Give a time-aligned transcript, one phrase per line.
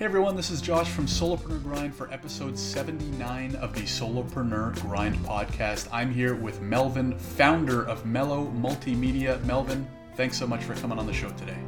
[0.00, 5.14] Hey everyone, this is Josh from Solopreneur Grind for episode 79 of the Solopreneur Grind
[5.16, 5.88] podcast.
[5.92, 9.44] I'm here with Melvin, founder of Mello Multimedia.
[9.44, 9.86] Melvin,
[10.16, 11.58] thanks so much for coming on the show today.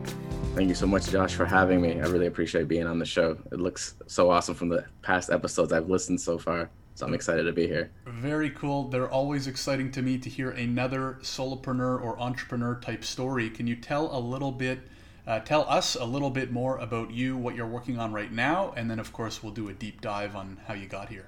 [0.55, 2.01] Thank you so much, Josh, for having me.
[2.01, 3.37] I really appreciate being on the show.
[3.53, 6.71] It looks so awesome from the past episodes I've listened so far.
[6.95, 7.91] So I'm excited to be here.
[8.07, 8.89] Very cool.
[8.89, 13.51] They're always exciting to me to hear another solopreneur or entrepreneur type story.
[13.51, 14.81] Can you tell a little bit,
[15.27, 18.73] uh, tell us a little bit more about you, what you're working on right now,
[18.77, 21.27] and then of course we'll do a deep dive on how you got here.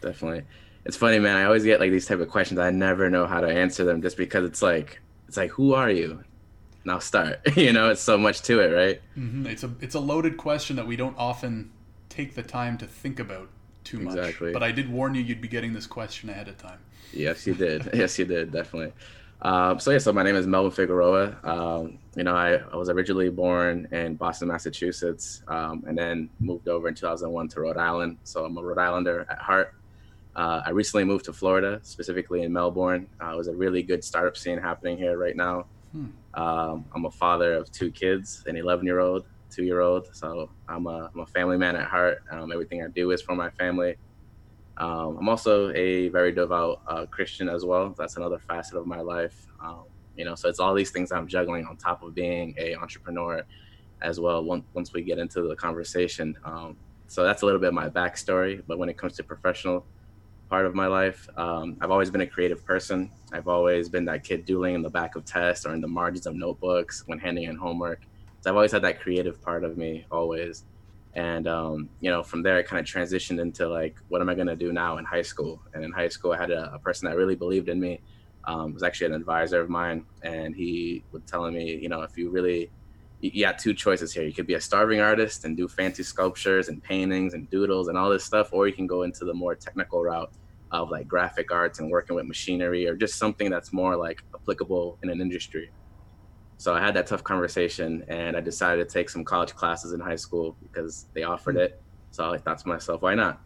[0.00, 0.44] Definitely.
[0.84, 1.36] It's funny, man.
[1.36, 2.58] I always get like these type of questions.
[2.58, 5.90] I never know how to answer them just because it's like, it's like, who are
[5.90, 6.24] you?
[6.84, 7.40] Now start.
[7.56, 9.00] you know, it's so much to it, right?
[9.16, 9.46] Mm-hmm.
[9.46, 11.70] It's a it's a loaded question that we don't often
[12.08, 13.48] take the time to think about
[13.84, 14.16] too much.
[14.16, 14.52] Exactly.
[14.52, 16.80] But I did warn you you'd be getting this question ahead of time.
[17.12, 17.88] Yes, you did.
[17.94, 18.52] yes, you did.
[18.52, 18.92] Definitely.
[19.42, 21.36] Um, so yeah, so my name is Melvin Figueroa.
[21.42, 26.68] Um, you know, I, I, was originally born in Boston, Massachusetts, um, and then moved
[26.68, 28.18] over in 2001 to Rhode Island.
[28.22, 29.74] So I'm a Rhode Islander at heart.
[30.36, 33.08] Uh, I recently moved to Florida, specifically in Melbourne.
[33.20, 35.66] Uh, it was a really good startup scene happening here right now.
[35.90, 36.06] Hmm.
[36.34, 40.08] Um, I'm a father of two kids, an 11 year old two year old.
[40.12, 42.22] So I'm a, I'm a family man at heart.
[42.30, 43.96] Um, everything I do is for my family.
[44.78, 47.94] Um, I'm also a very devout uh, Christian as well.
[47.96, 49.46] That's another facet of my life.
[49.62, 49.84] Um,
[50.16, 53.42] you know, so it's all these things I'm juggling on top of being a entrepreneur
[54.00, 54.42] as well.
[54.44, 57.88] Once, once we get into the conversation, um, so that's a little bit of my
[57.88, 58.62] backstory.
[58.66, 59.86] But when it comes to professional
[60.48, 63.10] part of my life, um, I've always been a creative person.
[63.32, 66.26] I've always been that kid doodling in the back of tests or in the margins
[66.26, 68.02] of notebooks when handing in homework.
[68.40, 70.64] So I've always had that creative part of me always.
[71.14, 74.34] And um, you know, from there, I kind of transitioned into like, what am I
[74.34, 75.62] going to do now in high school?
[75.74, 78.00] And in high school, I had a, a person that really believed in me.
[78.44, 82.18] Um, was actually an advisor of mine, and he was telling me, you know, if
[82.18, 82.72] you really,
[83.20, 84.24] you, you got two choices here.
[84.24, 87.96] You could be a starving artist and do fancy sculptures and paintings and doodles and
[87.96, 90.32] all this stuff, or you can go into the more technical route
[90.72, 94.98] of like graphic arts and working with machinery or just something that's more like applicable
[95.04, 95.70] in an industry.
[96.62, 99.98] So I had that tough conversation and I decided to take some college classes in
[99.98, 101.62] high school because they offered hmm.
[101.62, 101.82] it.
[102.12, 103.40] So I thought to myself, why not?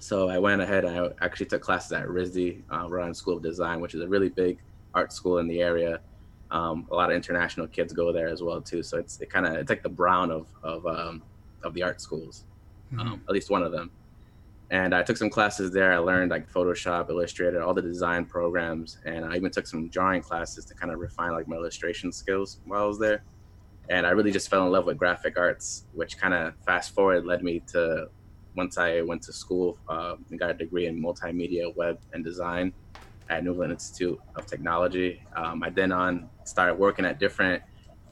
[0.00, 3.38] So I went ahead and I actually took classes at RISD, uh, Rhode Island School
[3.38, 4.58] of Design, which is a really big
[4.92, 6.00] art school in the area.
[6.50, 8.82] Um, a lot of international kids go there as well too.
[8.82, 11.22] So it's it kind of it's like the Brown of of um,
[11.62, 12.44] of the art schools,
[12.92, 13.00] mm-hmm.
[13.00, 13.90] um, at least one of them
[14.70, 15.92] and I took some classes there.
[15.92, 20.22] I learned like Photoshop, Illustrator, all the design programs, and I even took some drawing
[20.22, 23.22] classes to kind of refine like my illustration skills while I was there.
[23.88, 27.24] And I really just fell in love with graphic arts, which kind of fast forward
[27.24, 28.08] led me to
[28.56, 32.72] once I went to school uh, and got a degree in multimedia, web, and design
[33.28, 35.22] at New England Institute of Technology.
[35.36, 37.62] Um, I then on started working at different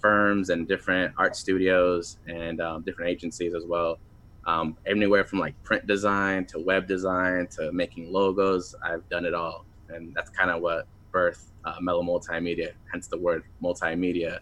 [0.01, 3.99] firms and different art studios and um, different agencies as well
[4.47, 8.75] um, anywhere from like print design to web design to making logos.
[8.83, 13.19] I've done it all, and that's kind of what birthed uh, Mello Multimedia, hence the
[13.19, 14.41] word multimedia.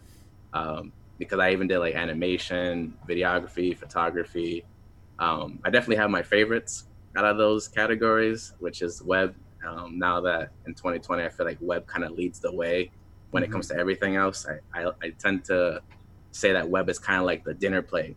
[0.52, 4.64] Um, because I even did like animation, videography, photography.
[5.18, 6.86] Um, I definitely have my favorites
[7.16, 9.34] out of those categories, which is web.
[9.66, 12.90] Um, now that in 2020, I feel like web kind of leads the way
[13.30, 13.50] when mm-hmm.
[13.50, 14.46] it comes to everything else.
[14.74, 15.80] I, I, I tend to
[16.32, 18.16] say that web is kind of like the dinner plate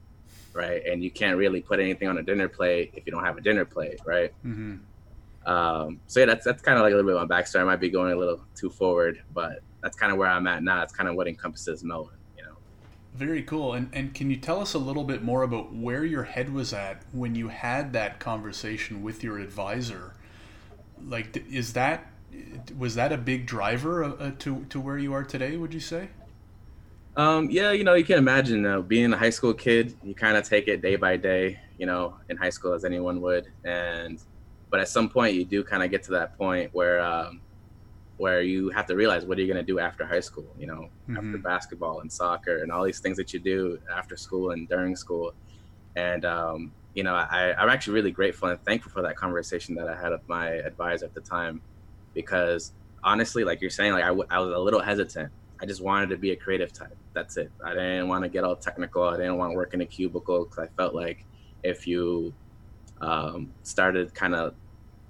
[0.56, 0.84] right?
[0.86, 3.42] And you can't really put anything on a dinner plate if you don't have a
[3.42, 4.34] dinner plate, right?
[4.46, 4.78] Mm-hmm.
[5.46, 7.62] Um, so yeah, that's that's kind of like a little bit of my backstory.
[7.62, 10.64] I might be going a little too forward, but that's kind of where I'm at
[10.64, 10.82] now.
[10.82, 12.56] It's kind of what encompasses Melvin, you know.
[13.14, 13.74] Very cool.
[13.74, 16.74] And and can you tell us a little bit more about where your head was
[16.74, 20.16] at when you had that conversation with your advisor?
[21.00, 22.12] Like, is that
[22.76, 25.58] was that a big driver uh, to to where you are today?
[25.58, 26.10] Would you say?
[27.18, 30.36] Um, yeah, you know, you can imagine uh, being a high school kid, you kind
[30.36, 33.48] of take it day by day, you know, in high school as anyone would.
[33.64, 34.22] And,
[34.70, 37.40] but at some point you do kind of get to that point where, um,
[38.18, 40.68] where you have to realize what are you going to do after high school, you
[40.68, 41.18] know, mm-hmm.
[41.18, 44.96] after basketball and soccer and all these things that you do after school and during
[44.96, 45.34] school.
[45.96, 49.88] And, um, you know, I, I'm actually really grateful and thankful for that conversation that
[49.88, 51.62] I had with my advisor at the time,
[52.14, 52.74] because
[53.04, 55.32] honestly, like you're saying, like I, w- I was a little hesitant
[55.66, 56.96] I just wanted to be a creative type.
[57.14, 57.52] That's it.
[57.64, 59.02] I didn't want to get all technical.
[59.02, 61.26] I didn't want to work in a cubicle because I felt like
[61.64, 62.36] if you
[63.02, 64.54] um, started kind of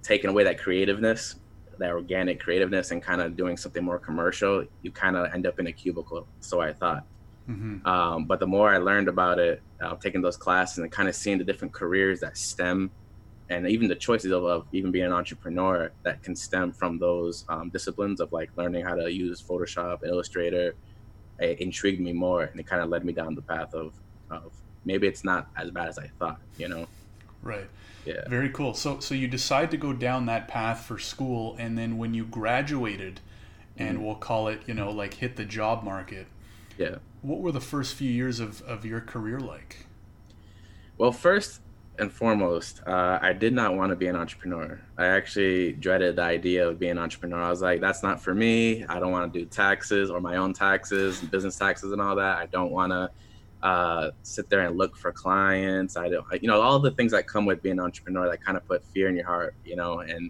[0.02, 1.36] taking away that creativeness,
[1.78, 5.60] that organic creativeness, and kind of doing something more commercial, you kind of end up
[5.60, 6.26] in a cubicle.
[6.40, 7.04] So I thought.
[7.50, 7.86] Mm-hmm.
[7.86, 11.16] Um, but the more I learned about it, uh, taking those classes and kind of
[11.16, 12.92] seeing the different careers that stem
[13.50, 17.46] and even the choices of, of, even being an entrepreneur that can stem from those
[17.50, 20.76] um, disciplines of like learning how to use Photoshop and Illustrator
[21.38, 23.94] it intrigued me more and it kind of led me down the path of,
[24.30, 24.54] of
[24.86, 26.88] maybe it's not as bad as I thought, you know?
[27.44, 27.68] Right.
[28.06, 28.28] Yeah.
[28.30, 28.74] Very cool.
[28.74, 32.26] So so you decide to go down that path for school and then when you
[32.26, 33.20] graduated
[33.78, 34.06] and Mm-hmm.
[34.06, 36.28] we'll call it, you know, like hit the job market,
[36.78, 36.96] Yeah.
[37.22, 39.86] what were the first few years of, of your career like?
[40.98, 41.60] Well, first
[42.00, 44.80] and foremost, uh, I did not want to be an entrepreneur.
[44.98, 47.42] I actually dreaded the idea of being an entrepreneur.
[47.42, 48.86] I was like, that's not for me.
[48.86, 52.38] I don't want to do taxes or my own taxes, business taxes, and all that.
[52.38, 53.10] I don't want to
[53.66, 55.98] uh, sit there and look for clients.
[55.98, 58.58] I don't, you know, all the things that come with being an entrepreneur that kind
[58.58, 60.30] of put fear in your heart, you know, and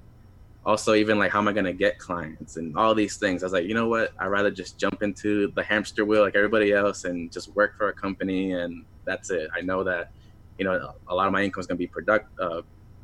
[0.65, 3.43] also even like, how am I going to get clients and all these things.
[3.43, 4.11] I was like, you know what?
[4.19, 7.89] I'd rather just jump into the hamster wheel like everybody else and just work for
[7.89, 8.53] a company.
[8.53, 9.49] And that's it.
[9.55, 10.11] I know that
[10.57, 12.61] you know a lot of my income is going to be product uh,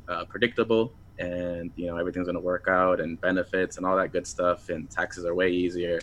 [0.08, 4.12] uh, predictable and you know everything's going to work out and benefits and all that
[4.12, 6.00] good stuff and taxes are way easier.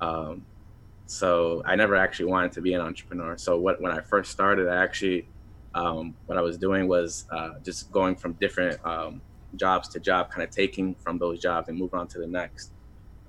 [0.00, 0.46] Um,
[1.06, 3.36] so i never actually wanted to be an entrepreneur.
[3.36, 5.26] So what when i first started i actually
[5.74, 9.20] um, what i was doing was uh, just going from different um,
[9.56, 12.72] jobs to job kind of taking from those jobs and moving on to the next.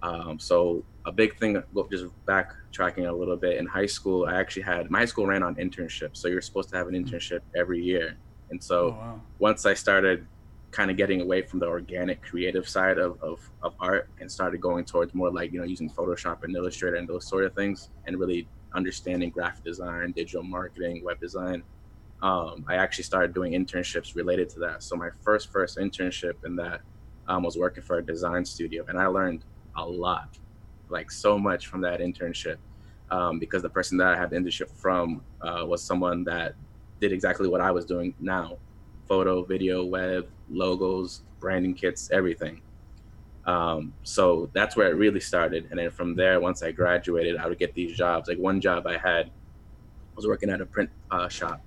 [0.03, 1.61] Um, so a big thing,
[1.91, 5.43] just backtracking a little bit in high school, I actually had my high school ran
[5.43, 6.17] on internships.
[6.17, 8.17] So you're supposed to have an internship every year.
[8.49, 9.21] And so Oh, wow.
[9.39, 10.27] once I started
[10.71, 14.61] kind of getting away from the organic creative side of, of, of art and started
[14.61, 17.89] going towards more like, you know, using Photoshop and Illustrator and those sort of things
[18.05, 21.61] and really understanding graphic design, digital marketing, web design,
[22.21, 24.83] um, I actually started doing internships related to that.
[24.83, 26.81] So my first first internship in that
[27.27, 29.43] um, was working for a design studio, and I learned
[29.75, 30.37] a lot,
[30.91, 32.57] like so much from that internship,
[33.09, 36.55] um, because the person that I had the internship from uh, was someone that
[36.99, 38.57] did exactly what I was doing now:
[39.07, 42.61] photo, video, web, logos, branding kits, everything.
[43.45, 47.47] Um, so that's where it really started, and then from there, once I graduated, I
[47.47, 48.29] would get these jobs.
[48.29, 51.61] Like one job I had I was working at a print uh, shop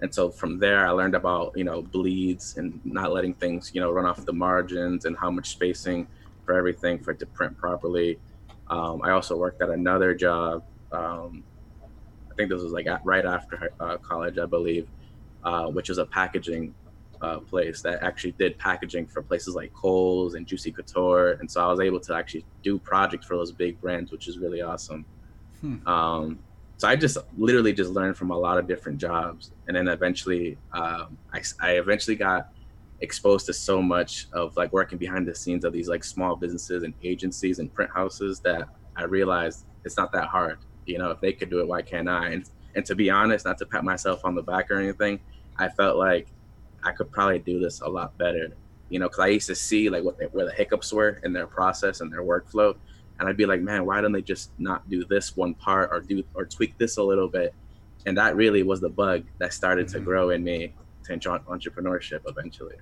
[0.00, 3.80] and so from there i learned about you know bleeds and not letting things you
[3.80, 6.06] know run off the margins and how much spacing
[6.44, 8.18] for everything for it to print properly
[8.70, 11.44] um, i also worked at another job um,
[12.30, 14.88] i think this was like at, right after uh, college i believe
[15.44, 16.74] uh, which was a packaging
[17.22, 21.62] uh, place that actually did packaging for places like Kohl's and Juicy Couture, and so
[21.62, 25.04] I was able to actually do projects for those big brands, which is really awesome.
[25.60, 25.86] Hmm.
[25.86, 26.38] Um,
[26.78, 30.56] so I just literally just learned from a lot of different jobs, and then eventually,
[30.72, 32.52] um, I, I eventually got
[33.00, 36.82] exposed to so much of like working behind the scenes of these like small businesses
[36.82, 40.58] and agencies and print houses that I realized it's not that hard.
[40.86, 42.30] You know, if they could do it, why can't I?
[42.30, 45.20] And and to be honest, not to pat myself on the back or anything,
[45.56, 46.28] I felt like
[46.84, 48.48] I could probably do this a lot better.
[48.90, 51.32] You know, because I used to see like what they, where the hiccups were in
[51.32, 52.76] their process and their workflow,
[53.18, 56.00] and I'd be like, man, why don't they just not do this one part or
[56.00, 57.54] do or tweak this a little bit?
[58.06, 60.04] And that really was the bug that started to Mhm.
[60.04, 60.74] grow in me
[61.18, 62.76] to entrepreneurship eventually.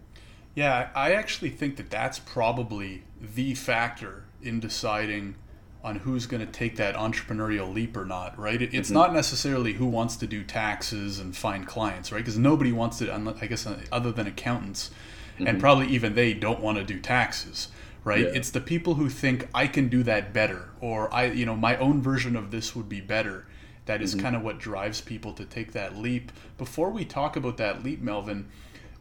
[0.54, 5.36] Yeah, I actually think that that's probably the factor in deciding
[5.84, 8.60] on who's going to take that entrepreneurial leap or not, right?
[8.60, 8.94] It, it's Mhm.
[8.94, 12.18] not necessarily who wants to do taxes and find clients, right?
[12.18, 14.90] Because nobody wants to, I guess, uh, other than accountants,
[15.38, 15.60] and Mhm.
[15.60, 17.68] probably even they don't want to do taxes,
[18.02, 18.24] right?
[18.24, 18.32] Yeah.
[18.34, 21.76] It's the people who think I can do that better, or I, you know, my
[21.76, 23.46] own version of this would be better.
[23.88, 24.20] That is Mhm.
[24.20, 26.30] kind of what drives people to take that leap.
[26.58, 28.44] Before we talk about that leap, Melvin,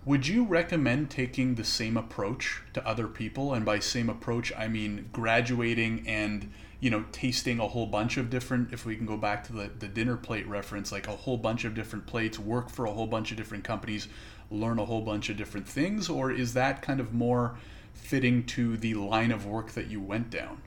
[0.05, 3.53] would you recommend taking the same approach to other people?
[3.53, 8.29] And by same approach, I mean graduating and you know tasting a whole bunch of
[8.29, 8.71] different.
[8.71, 11.65] If we can go back to the the dinner plate reference, like a whole bunch
[11.65, 14.07] of different plates, work for a whole bunch of different companies,
[14.49, 17.55] learn a whole bunch of different things, or is that kind of more
[17.93, 20.61] fitting to the line of work that you went down?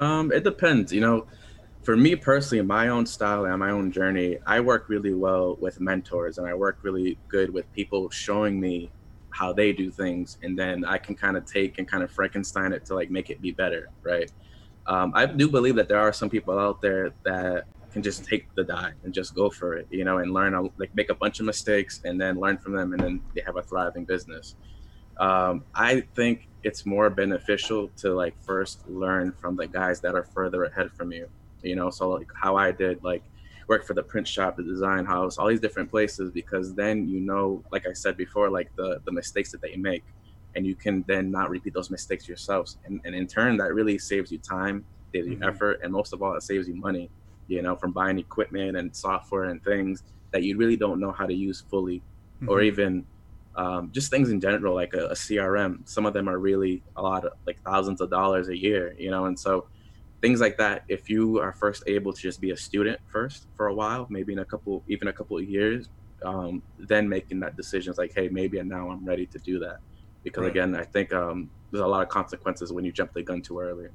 [0.00, 0.92] Um, it depends.
[0.94, 1.26] You know,
[1.88, 5.80] for me personally, my own style and my own journey, I work really well with
[5.80, 8.90] mentors and I work really good with people showing me
[9.30, 10.36] how they do things.
[10.42, 13.30] And then I can kind of take and kind of Frankenstein it to like make
[13.30, 13.88] it be better.
[14.02, 14.30] Right.
[14.86, 18.54] Um, I do believe that there are some people out there that can just take
[18.54, 21.14] the die and just go for it, you know, and learn, a- like make a
[21.14, 24.56] bunch of mistakes and then learn from them and then they have a thriving business.
[25.16, 30.24] Um, I think it's more beneficial to like first learn from the guys that are
[30.24, 31.30] further ahead from you
[31.62, 33.24] you know so like how i did like
[33.68, 37.20] work for the print shop the design house all these different places because then you
[37.20, 40.04] know like i said before like the the mistakes that they make
[40.54, 43.98] and you can then not repeat those mistakes yourselves and, and in turn that really
[43.98, 44.84] saves you time
[45.14, 45.42] saves you Mhm.
[45.42, 47.10] effort and most of all it saves you money
[47.46, 51.26] you know from buying equipment and software and things that you really don't know how
[51.26, 52.04] to use fully
[52.46, 52.62] or Mhm.
[52.62, 53.06] even
[53.56, 55.82] um, just things in general, like a, a CRM.
[55.84, 59.10] Some of them are really a lot of like thousands of dollars a year, you
[59.10, 59.24] know.
[59.24, 59.66] And so,
[60.20, 63.68] things like that if you are first able to just be a student first for
[63.68, 65.88] a while maybe in a couple even a couple of years
[66.24, 69.78] um, then making that decision is like hey maybe now i'm ready to do that
[70.24, 70.50] because right.
[70.50, 73.58] again i think um, there's a lot of consequences when you jump the gun too
[73.58, 73.88] early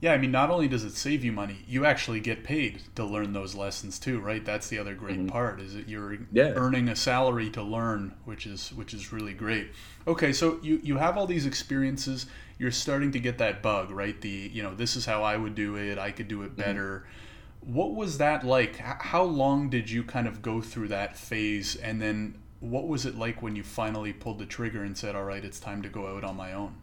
[0.00, 3.04] yeah, I mean, not only does it save you money, you actually get paid to
[3.04, 4.44] learn those lessons too, right?
[4.44, 5.28] That's the other great mm-hmm.
[5.28, 6.52] part is that you're yeah.
[6.54, 9.70] earning a salary to learn, which is which is really great.
[10.06, 12.26] Okay, so you you have all these experiences,
[12.58, 14.20] you're starting to get that bug, right?
[14.20, 15.98] The you know this is how I would do it.
[15.98, 16.60] I could do it mm-hmm.
[16.60, 17.06] better.
[17.06, 17.74] Mm-hmm.
[17.74, 18.76] What was that like?
[18.76, 23.16] How long did you kind of go through that phase, and then what was it
[23.16, 26.14] like when you finally pulled the trigger and said, "All right, it's time to go
[26.14, 26.74] out on my own"?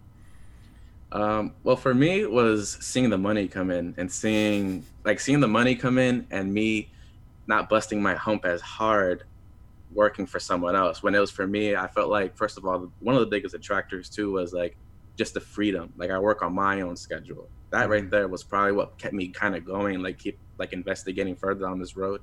[1.14, 5.40] Um, well, for me, it was seeing the money come in and seeing like seeing
[5.40, 6.90] the money come in and me
[7.46, 9.24] not busting my hump as hard
[9.94, 11.04] working for someone else.
[11.04, 13.54] When it was for me, I felt like first of all, one of the biggest
[13.54, 14.76] attractors too was like
[15.16, 15.94] just the freedom.
[15.98, 17.48] Like I work on my own schedule.
[17.70, 18.10] That right mm-hmm.
[18.10, 21.80] there was probably what kept me kind of going, like keep like investigating further on
[21.80, 22.22] this road.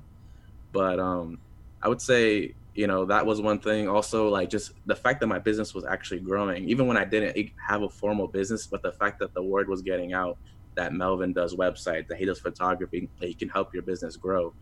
[0.73, 1.39] But um,
[1.81, 3.87] I would say you know that was one thing.
[3.87, 7.51] Also like just the fact that my business was actually growing even when i didn't
[7.67, 10.37] have a formal business but the fact that the word was getting out
[10.75, 14.53] that melvin does website that he does photography that he can help your business grow.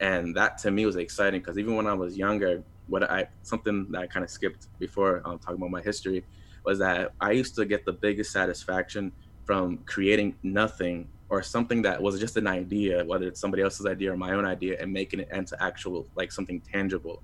[0.00, 3.86] And that to me was exciting because even when i was younger what i something
[3.90, 6.24] that i kind of skipped before um, talking about my history
[6.64, 9.12] was that i used to get the biggest satisfaction
[9.44, 14.10] from creating nothing or something that was just an idea whether it's somebody else's idea
[14.10, 17.22] or my own idea and making it into actual like something tangible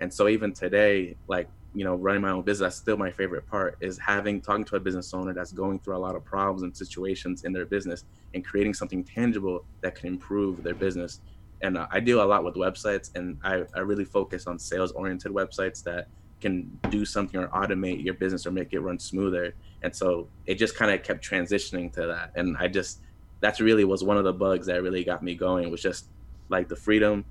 [0.00, 3.46] and so even today, like, you know, running my own business, that's still my favorite
[3.46, 6.62] part is having talking to a business owner that's going through a lot of problems
[6.62, 11.20] and situations in their business and creating something tangible that can improve their business.
[11.62, 14.92] And uh, I deal a lot with websites and I, I really focus on sales
[14.92, 16.08] oriented websites that
[16.40, 19.54] can do something or automate your business or make it run smoother.
[19.82, 22.32] And so it just kind of kept transitioning to that.
[22.36, 23.00] And I just,
[23.40, 26.06] that's really was one of the bugs that really got me going was just
[26.48, 27.24] like the freedom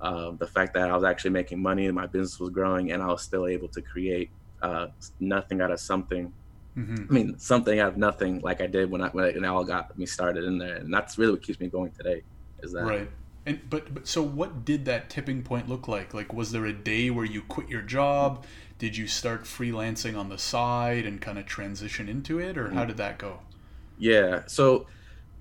[0.00, 3.02] uh, the fact that I was actually making money and my business was growing, and
[3.02, 4.30] I was still able to create
[4.62, 4.88] uh,
[5.20, 6.32] nothing out of something.
[6.76, 7.06] Mm-hmm.
[7.08, 9.98] I mean, something out of nothing, like I did when I when it all got
[9.98, 12.22] me started in there, and that's really what keeps me going today.
[12.62, 13.10] Is that right?
[13.46, 16.12] And but, but so what did that tipping point look like?
[16.12, 18.44] Like, was there a day where you quit your job?
[18.78, 22.80] Did you start freelancing on the side and kind of transition into it, or how
[22.80, 22.88] mm-hmm.
[22.88, 23.38] did that go?
[23.98, 24.42] Yeah.
[24.46, 24.86] So,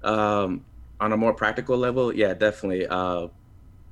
[0.03, 0.63] um,
[1.01, 2.87] on a more practical level, yeah, definitely.
[2.87, 3.27] Uh,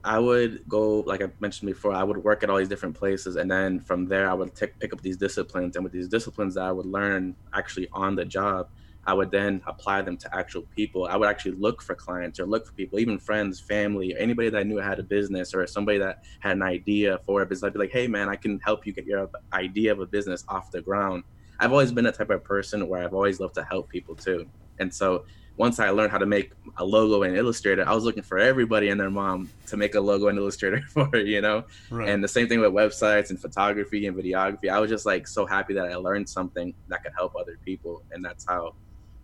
[0.05, 3.37] I would go, like I mentioned before, I would work at all these different places.
[3.37, 5.75] And then from there, I would pick up these disciplines.
[5.75, 8.67] And with these disciplines that I would learn actually on the job,
[9.05, 11.05] I would then apply them to actual people.
[11.05, 14.57] I would actually look for clients or look for people, even friends, family, anybody that
[14.57, 17.67] I knew had a business or somebody that had an idea for a business.
[17.67, 20.43] I'd be like, hey, man, I can help you get your idea of a business
[20.47, 21.23] off the ground.
[21.59, 24.47] I've always been that type of person where I've always loved to help people too.
[24.79, 28.23] And so once I learned how to make a logo in Illustrator, I was looking
[28.23, 31.65] for everybody and their mom to make a logo in Illustrator for, you know?
[31.91, 32.09] Right.
[32.09, 34.69] And the same thing with websites and photography and videography.
[34.69, 38.01] I was just like so happy that I learned something that could help other people.
[38.11, 38.73] And that's how,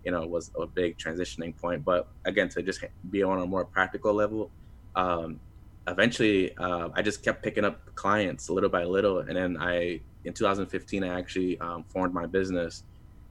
[0.06, 1.84] you know, was a big transitioning point.
[1.84, 4.52] But again, to just be on a more practical level,
[4.96, 5.40] um,
[5.88, 9.20] eventually uh, I just kept picking up clients little by little.
[9.20, 12.84] And then I, in 2015, I actually um, formed my business.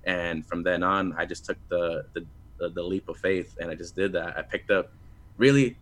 [0.02, 2.26] And from then on, I just took the, the
[2.58, 4.36] the, the leap of faith and I just did that.
[4.36, 4.92] I picked up
[5.36, 5.76] really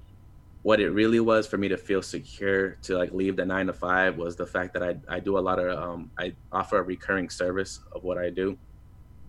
[0.63, 3.73] what it really was for me to feel secure to like leave the nine to
[3.73, 6.83] five was the fact that I, I do a lot of um, I offer a
[6.83, 8.59] recurring service of what I do.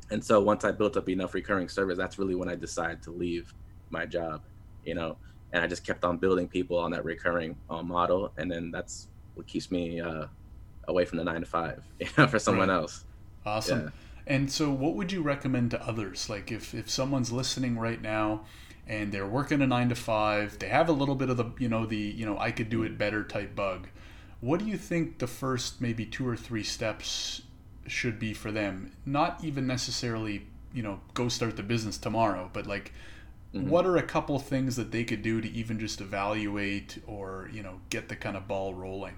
[0.10, 3.12] And so once I built up enough recurring service, that's really when I decided to
[3.12, 3.54] leave
[3.90, 4.42] my job,
[4.84, 5.18] you know,
[5.54, 8.32] and I just kept on building people on that recurring uh, model.
[8.38, 10.26] And then that's what keeps me uh,
[10.88, 12.76] away from the nine to five, you know, for someone right.
[12.76, 13.06] else.
[13.46, 13.82] Awesome.
[13.84, 13.90] Yeah.
[14.28, 16.30] And so, what would you recommend to others?
[16.30, 18.42] Like, if, if someone's listening right now
[18.86, 21.70] and they're working a nine to five, they have a little bit of the, you
[21.70, 23.88] know, the, you know, I could do it better type bug.
[24.42, 27.44] What do you think the first maybe two or three steps
[27.88, 28.92] should be for them?
[29.06, 32.92] Not even necessarily, you know, go start the business tomorrow, but like,
[33.56, 33.70] mm-hmm.
[33.70, 37.64] what are a couple things that they could do to even just evaluate or, you
[37.64, 39.16] know, get the kind of ball rolling?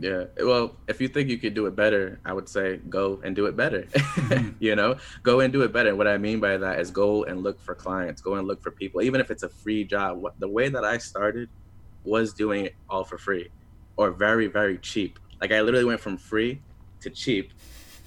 [0.00, 0.24] Yeah.
[0.40, 3.46] Well, if you think you could do it better, I would say go and do
[3.46, 3.82] it better.
[3.82, 4.50] Mm-hmm.
[4.60, 5.96] you know, go and do it better.
[5.96, 8.70] What I mean by that is go and look for clients, go and look for
[8.70, 10.18] people, even if it's a free job.
[10.18, 11.48] What the way that I started
[12.04, 13.48] was doing it all for free
[13.96, 15.18] or very, very cheap.
[15.40, 16.60] Like I literally went from free
[17.00, 17.52] to cheap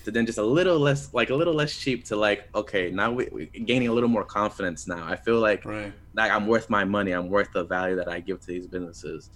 [0.05, 3.11] to then just a little less, like a little less cheap to like, okay, now
[3.11, 5.05] we, we gaining a little more confidence now.
[5.05, 5.93] I feel like, right.
[6.15, 7.11] like I'm worth my money.
[7.11, 9.29] I'm worth the value that I give to these businesses.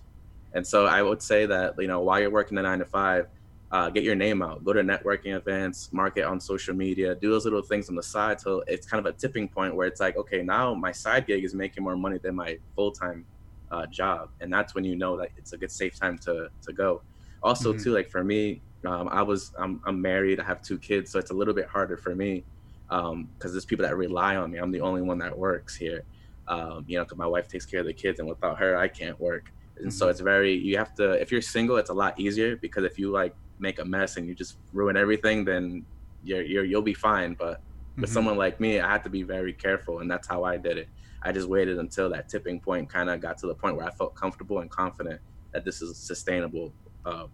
[0.55, 3.27] And so I would say that you know while you're working the nine to five,
[3.71, 7.43] uh, get your name out, go to networking events, market on social media, do those
[7.43, 8.39] little things on the side.
[8.39, 11.43] So it's kind of a tipping point where it's like, okay, now my side gig
[11.43, 13.25] is making more money than my full time
[13.71, 16.73] uh, job, and that's when you know that it's a good safe time to to
[16.73, 17.01] go.
[17.43, 17.83] Also, mm-hmm.
[17.83, 21.19] too, like for me, um, I was I'm, I'm married, I have two kids, so
[21.19, 22.43] it's a little bit harder for me
[22.87, 24.59] because um, there's people that rely on me.
[24.59, 26.03] I'm the only one that works here,
[26.47, 28.87] um, you know, because my wife takes care of the kids, and without her, I
[28.87, 29.51] can't work.
[29.77, 29.89] And mm-hmm.
[29.89, 32.97] so it's very you have to if you're single, it's a lot easier because if
[32.97, 35.85] you like make a mess and you just ruin everything, then
[36.23, 37.33] you're, you're you'll be fine.
[37.33, 37.61] But
[37.95, 38.13] with mm-hmm.
[38.13, 40.89] someone like me, I had to be very careful, and that's how I did it.
[41.21, 43.91] I just waited until that tipping point kind of got to the point where I
[43.91, 45.19] felt comfortable and confident
[45.53, 46.71] that this is sustainable,
[47.05, 47.25] uh,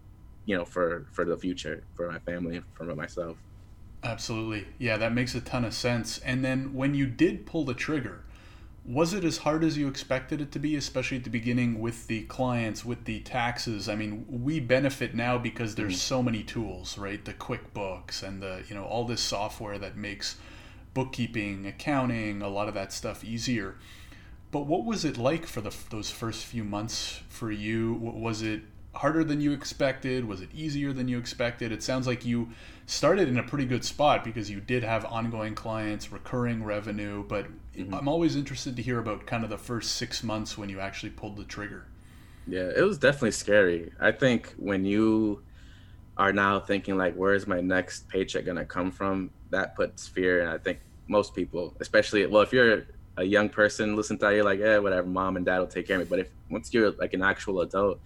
[0.46, 3.36] you know, for for the future, for my family, for myself.
[4.04, 6.18] Absolutely, yeah, that makes a ton of sense.
[6.18, 8.24] And then when you did pull the trigger,
[8.84, 12.08] was it as hard as you expected it to be especially at the beginning with
[12.08, 16.14] the clients with the taxes i mean we benefit now because there's mm-hmm.
[16.14, 20.36] so many tools right the quickbooks and the you know all this software that makes
[20.94, 23.76] bookkeeping accounting a lot of that stuff easier
[24.50, 28.62] but what was it like for the those first few months for you was it
[28.94, 30.26] harder than you expected?
[30.26, 31.72] Was it easier than you expected?
[31.72, 32.50] It sounds like you
[32.86, 37.46] started in a pretty good spot because you did have ongoing clients, recurring revenue, but
[37.76, 37.94] mm-hmm.
[37.94, 41.10] I'm always interested to hear about kind of the first six months when you actually
[41.10, 41.86] pulled the trigger.
[42.46, 43.92] Yeah, it was definitely scary.
[44.00, 45.42] I think when you
[46.16, 49.30] are now thinking like, where's my next paycheck gonna come from?
[49.50, 52.86] That puts fear, and I think most people, especially well, if you're
[53.16, 55.86] a young person, listen to that, you're like, yeah, whatever, mom and dad will take
[55.86, 56.06] care of me.
[56.08, 58.00] But if once you're like an actual adult,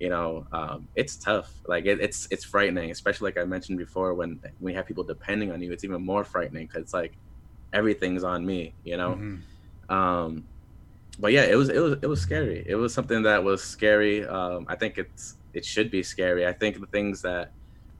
[0.00, 4.14] you know um, it's tough like it, it's it's frightening especially like i mentioned before
[4.14, 7.12] when we have people depending on you it's even more frightening because it's like
[7.72, 9.94] everything's on me you know mm-hmm.
[9.94, 10.44] um,
[11.18, 14.26] but yeah it was it was it was scary it was something that was scary
[14.26, 17.52] um, i think it's it should be scary i think the things that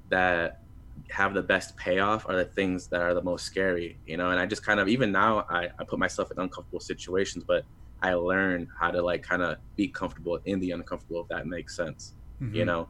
[0.09, 0.61] that
[1.09, 4.41] have the best payoff are the things that are the most scary you know and
[4.41, 7.65] i just kind of even now i, I put myself in uncomfortable situations but
[8.03, 11.77] I learn how to like kind of be comfortable in the uncomfortable, if that makes
[11.77, 12.55] sense, mm-hmm.
[12.55, 12.89] you know.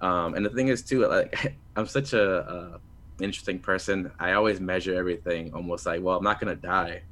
[0.00, 2.80] Um, and the thing is too, like I'm such a, a
[3.20, 4.10] interesting person.
[4.18, 7.02] I always measure everything almost like, well, I'm not gonna die,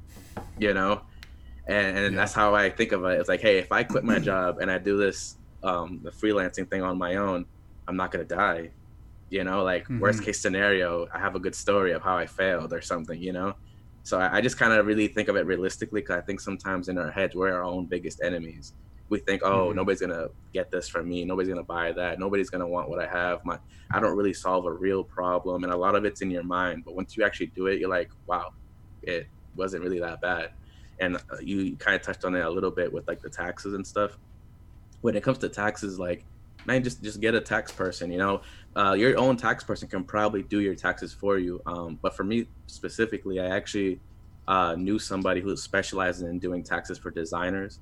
[0.59, 1.01] you know.
[1.67, 2.19] And, and yeah.
[2.19, 3.19] that's how I think of it.
[3.19, 6.69] It's like, hey, if I quit my job and I do this, um, the freelancing
[6.69, 7.45] thing on my own,
[7.87, 8.69] I'm not gonna die,
[9.29, 9.63] you know.
[9.63, 9.99] Like mm-hmm.
[9.99, 13.33] worst case scenario, I have a good story of how I failed or something, you
[13.33, 13.55] know.
[14.03, 16.89] So I, I just kind of really think of it realistically because I think sometimes
[16.89, 18.73] in our heads we're our own biggest enemies.
[19.13, 19.75] We think, oh, mm-hmm.
[19.75, 21.23] nobody's gonna get this from me.
[21.23, 22.19] Nobody's gonna buy that.
[22.19, 23.45] Nobody's gonna want what I have.
[23.45, 23.59] My,
[23.91, 26.83] I don't really solve a real problem, and a lot of it's in your mind.
[26.83, 28.53] But once you actually do it, you're like, wow,
[29.03, 30.49] it wasn't really that bad.
[30.99, 33.75] And uh, you kind of touched on it a little bit with like the taxes
[33.75, 34.17] and stuff.
[35.01, 36.25] When it comes to taxes, like
[36.65, 38.11] man, just just get a tax person.
[38.11, 38.41] You know,
[38.75, 41.61] uh, your own tax person can probably do your taxes for you.
[41.67, 43.99] Um, but for me specifically, I actually
[44.47, 47.79] uh, knew somebody who specializes in doing taxes for designers.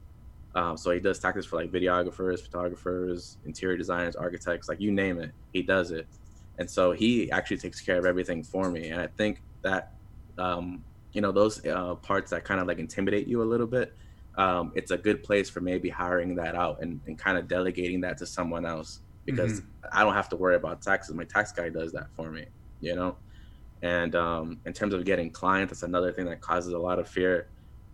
[0.56, 5.20] Um, so he does taxes for like videographers, photographers, interior designers, architects, like you name
[5.20, 6.08] it, he does it.
[6.58, 8.90] And so he actually takes care of everything for me.
[8.90, 9.94] And I think that,
[10.38, 10.84] um,
[11.14, 13.94] you know, those uh, parts that kind of like intimidate you a little bit,
[14.38, 18.02] um, it's a good place for maybe hiring that out and, and kind of delegating
[18.02, 19.88] that to someone else because mm-hmm.
[19.92, 21.16] I don't have to worry about taxes.
[21.16, 22.46] My tax guy does that for me,
[22.80, 23.16] you know?
[23.82, 27.08] And um, in terms of getting clients, that's another thing that causes a lot of
[27.08, 27.48] fear.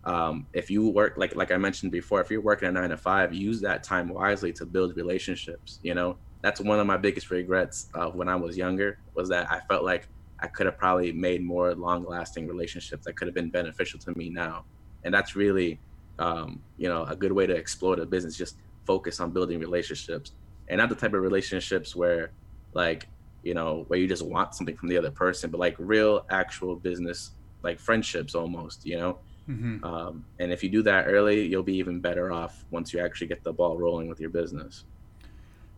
[0.08, 2.96] Um, if you work like like I mentioned before, if you're working a nine to
[2.96, 5.80] five, use that time wisely to build relationships.
[5.82, 9.50] You know, that's one of my biggest regrets of when I was younger was that
[9.50, 10.08] I felt like
[10.40, 14.16] I could have probably made more long lasting relationships that could have been beneficial to
[14.16, 14.64] me now.
[15.04, 15.78] And that's really
[16.18, 18.36] um, you know, a good way to explore the business.
[18.36, 20.32] Just focus on building relationships,
[20.68, 22.30] and not the type of relationships where,
[22.72, 23.08] like,
[23.42, 26.76] you know, where you just want something from the other person, but like real, actual
[26.76, 28.86] business, like friendships almost.
[28.86, 29.18] You know.
[29.48, 29.84] Mm-hmm.
[29.84, 33.28] Um, and if you do that early, you'll be even better off once you actually
[33.28, 34.84] get the ball rolling with your business.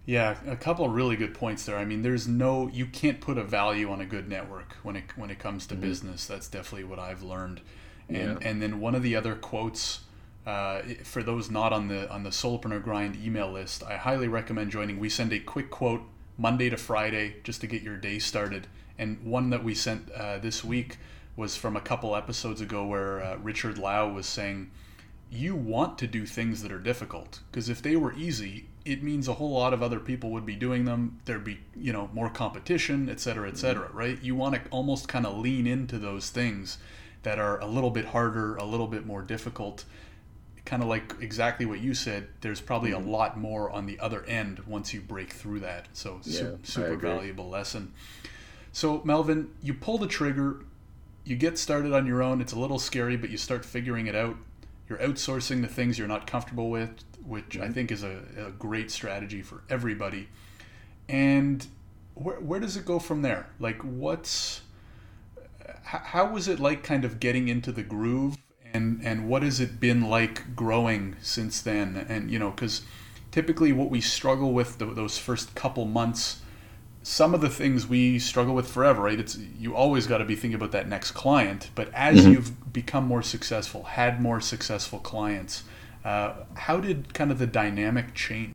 [0.06, 1.76] Yeah, a couple really good points there.
[1.76, 5.16] I mean, there's no you can't put a value on a good network when it
[5.16, 5.82] when it comes to mm-hmm.
[5.82, 6.26] business.
[6.26, 7.60] That's definitely what I've learned.
[8.08, 8.48] And yeah.
[8.48, 10.00] and then one of the other quotes
[10.46, 14.70] uh, for those not on the on the Solopreneur Grind email list, I highly recommend
[14.70, 14.98] joining.
[14.98, 16.02] We send a quick quote
[16.36, 18.66] Monday to Friday just to get your day started.
[18.98, 20.98] And one that we sent uh, this week
[21.40, 24.70] was from a couple episodes ago where uh, Richard Lau was saying,
[25.30, 29.26] "You want to do things that are difficult because if they were easy, it means
[29.26, 31.18] a whole lot of other people would be doing them.
[31.24, 33.88] There'd be you know more competition, et cetera, et cetera.
[33.88, 33.96] Mm-hmm.
[33.96, 34.22] Right?
[34.22, 36.78] You want to almost kind of lean into those things."
[37.22, 39.84] that are a little bit harder, a little bit more difficult,
[40.64, 43.04] kind of like exactly what you said, there's probably Mhm.
[43.06, 45.86] a lot more on the other end once you break through that.
[45.92, 47.92] So Yeah, su- super valuable lesson.
[48.72, 50.64] So Melvin, you pull the trigger,
[51.24, 52.40] you get started on your own.
[52.40, 54.36] It's a little scary, but you start figuring it out.
[54.88, 56.90] You're outsourcing the things you're not comfortable with,
[57.24, 57.74] which I Mhm.
[57.74, 60.28] think is a, a great strategy for everybody.
[61.08, 61.66] And
[62.14, 63.46] where, where does it go from there?
[63.58, 64.62] Like, what's
[65.68, 68.36] h- how was it like kind of getting into the groove
[68.72, 72.82] and and what has it been like growing since then and you know because
[73.30, 76.40] typically what we struggle with th those first couple months
[77.02, 80.36] some of the things we struggle with forever right it's you always got to be
[80.36, 82.28] thinking about that next client but as Mhm.
[82.28, 85.64] you've become more successful had more successful clients
[86.04, 88.54] uh, how did kind of the dynamic change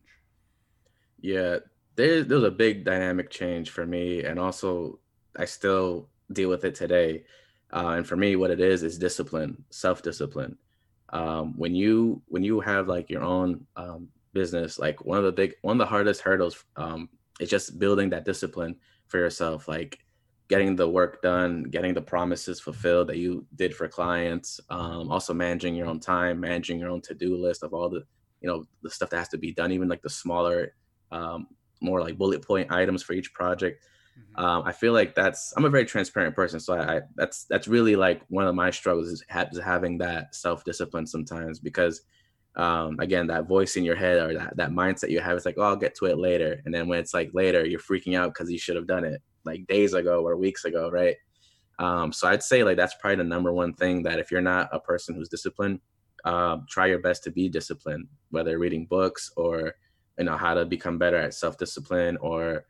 [1.20, 1.60] Yeah,
[1.96, 5.00] there there was a big dynamic change for me, and also
[5.38, 7.24] I still deal with it today.
[7.74, 10.58] Uh, and for me, what it is is discipline, self-discipline.
[11.10, 15.32] Um, when you when you have like your own um, business, like one of the
[15.32, 18.76] big one of the hardest hurdles um, is just building that discipline
[19.08, 20.00] for yourself, like
[20.48, 24.60] getting the work done, getting the promises fulfilled that you did for clients.
[24.70, 28.04] Um, also managing your own time, managing your own to-do list of all the
[28.42, 30.76] you know the stuff that has to be done, even like the smaller
[31.12, 31.48] um,
[31.82, 33.84] more like bullet point items for each project.
[34.36, 37.68] Um, I feel like that's I'm a very transparent person, so I, I that's that's
[37.68, 42.02] really like one of my struggles is, ha- is having that self discipline sometimes because
[42.56, 45.56] um, again that voice in your head or that that mindset you have is like
[45.58, 48.34] oh I'll get to it later, and then when it's like later you're freaking out
[48.34, 51.16] because you should have done it like days ago or weeks ago, right?
[51.80, 54.70] Um, so I'd say like that's probably the number one thing that if you're not
[54.72, 55.80] a person who's disciplined,
[56.24, 59.74] um, try your best to be disciplined, whether reading books or
[60.18, 62.66] you know how to become better at self discipline or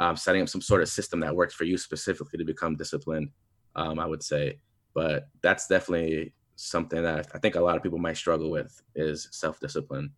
[0.00, 3.30] um, setting up some sort of system that works for you specifically to become disciplined.
[3.76, 4.60] Um, I would say,
[4.94, 9.28] but that's definitely something that I think a lot of people might struggle with is
[9.30, 10.12] self discipline.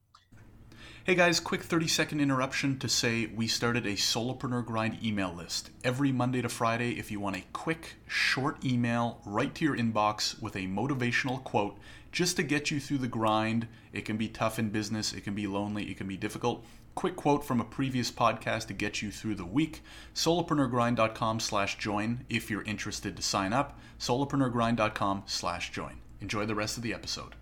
[1.05, 5.71] Hey guys, quick 30 second interruption to say we started a Solopreneur Grind email list
[5.83, 6.93] every Monday to Friday.
[6.93, 11.77] If you want a quick, short email right to your inbox with a motivational quote
[12.13, 15.35] just to get you through the grind, it can be tough in business, it can
[15.35, 16.65] be lonely, it can be difficult.
[16.95, 19.83] Quick quote from a previous podcast to get you through the week.
[20.15, 23.79] Solopreneurgrind.com slash join if you're interested to sign up.
[23.99, 26.02] Solopreneurgrind.com slash join.
[26.23, 27.35] Enjoy the rest of the episode.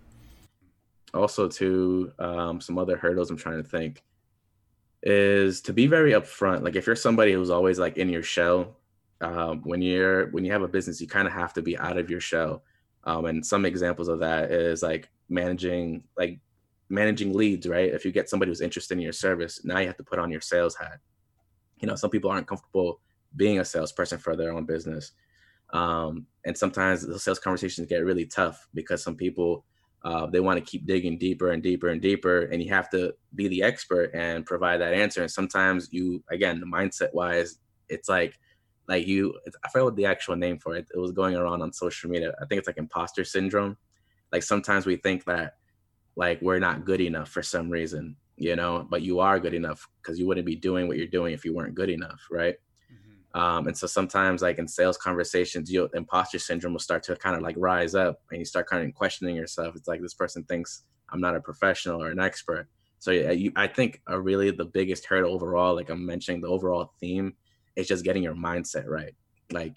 [1.13, 4.03] also to um, some other hurdles i'm trying to think
[5.03, 6.63] is to be very upfront.
[6.63, 8.77] Like if you're somebody who's always like in your shell
[9.19, 11.97] um, when you're when you have a business you kind of have to be out
[11.97, 12.63] of your shell.
[13.03, 16.39] Um, and some examples of that is like managing like
[16.89, 17.91] managing leads right?
[17.93, 20.31] If you get somebody who's interested in your service now you have to put on
[20.31, 20.99] your sales hat.
[21.79, 22.99] You know some people aren't comfortable
[23.35, 25.11] being a salesperson for their own business
[25.73, 29.65] um, and sometimes the sales conversations get really tough because some people
[30.03, 33.13] uh, they want to keep digging deeper and deeper and deeper and you have to
[33.35, 35.21] be the expert and provide that answer.
[35.21, 38.39] And sometimes you again the mindset wise it's like
[38.87, 41.71] like you i forget what the actual name for it it was going around on
[41.71, 42.33] social media.
[42.41, 43.77] I think it's like imposter syndrome.
[44.31, 45.57] Like sometimes we think that
[46.15, 49.87] like we're not good enough for some reason you know but you are good enough
[50.01, 52.55] because you wouldn't be doing what you're doing if you weren't good enough right
[53.33, 57.35] um, and so sometimes like in sales conversations, you imposter syndrome will start to kind
[57.35, 59.75] of like rise up and you start kind of questioning yourself.
[59.75, 62.67] It's like this person thinks I'm not a professional or an expert.
[62.99, 66.47] So yeah, you, I think a really the biggest hurdle overall, like I'm mentioning the
[66.47, 67.33] overall theme
[67.75, 69.15] is just getting your mindset right.
[69.51, 69.75] Like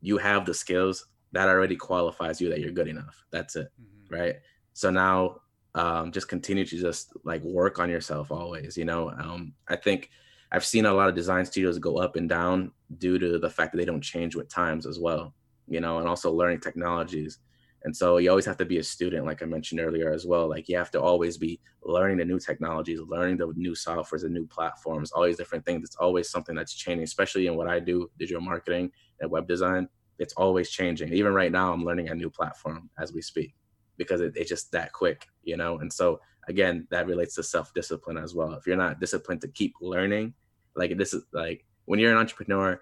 [0.00, 3.24] you have the skills that already qualifies you that you're good enough.
[3.30, 3.68] That's it.
[4.10, 4.36] Right.
[4.72, 5.40] So now
[5.76, 10.10] um, just continue to just like work on yourself always, you know, um, I think
[10.52, 13.72] I've seen a lot of design studios go up and down due to the fact
[13.72, 15.34] that they don't change with times as well,
[15.66, 17.38] you know, and also learning technologies.
[17.84, 20.48] And so you always have to be a student, like I mentioned earlier as well.
[20.48, 24.28] Like you have to always be learning the new technologies, learning the new softwares, the
[24.30, 25.84] new platforms, all these different things.
[25.84, 29.88] It's always something that's changing, especially in what I do, digital marketing and web design.
[30.18, 31.12] It's always changing.
[31.12, 33.54] Even right now, I'm learning a new platform as we speak
[33.98, 35.78] because it, it's just that quick, you know?
[35.78, 38.52] And so again, that relates to self-discipline as well.
[38.54, 40.34] If you're not disciplined to keep learning,
[40.76, 42.80] like this is like when you're an entrepreneur,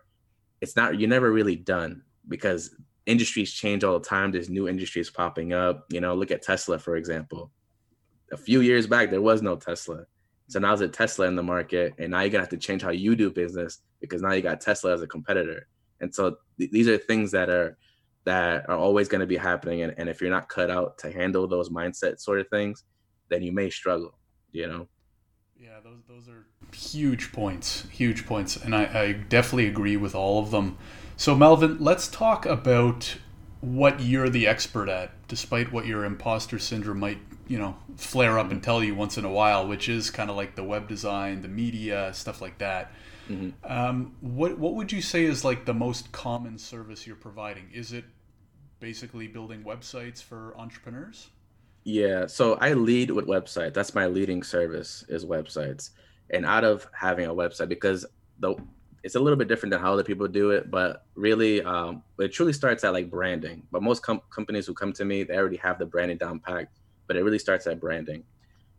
[0.61, 2.75] it's not you're never really done because
[3.07, 4.31] industries change all the time.
[4.31, 5.85] There's new industries popping up.
[5.91, 7.51] You know, look at Tesla, for example.
[8.33, 10.05] A few years back, there was no Tesla.
[10.49, 12.83] So now there's a Tesla in the market, and now you're gonna have to change
[12.83, 15.67] how you do business because now you got Tesla as a competitor.
[16.01, 17.79] And so th- these are things that are
[18.25, 19.83] that are always going to be happening.
[19.83, 22.85] And, and if you're not cut out to handle those mindset sort of things,
[23.33, 24.19] then you may struggle.
[24.53, 24.89] You know.
[25.59, 30.43] Yeah, those those are huge points, huge points, and I, I definitely agree with all
[30.43, 30.77] of them.
[31.17, 33.17] So Melvin, let's talk about
[33.61, 38.51] what you're the expert at, despite what your imposter syndrome might you know flare up
[38.51, 41.43] and tell you once in a while, which is kind of like the web design,
[41.43, 42.93] the media, stuff like that.
[43.31, 43.51] Mm-hmm.
[43.71, 47.71] Um, what what would you say is like the most common service you're providing?
[47.73, 48.05] Is it
[48.81, 51.29] basically building websites for entrepreneurs?
[51.85, 53.75] Yeah, so I lead with website.
[53.75, 55.91] That's my leading service is websites.
[56.31, 58.07] And out of having a website, because
[58.39, 58.55] the
[59.03, 62.29] it's a little bit different than how other people do it, but really, um, it
[62.29, 63.65] truly starts at like branding.
[63.73, 66.79] But most com- companies who come to me, they already have the branding down packed.
[67.09, 68.23] But it really starts at branding,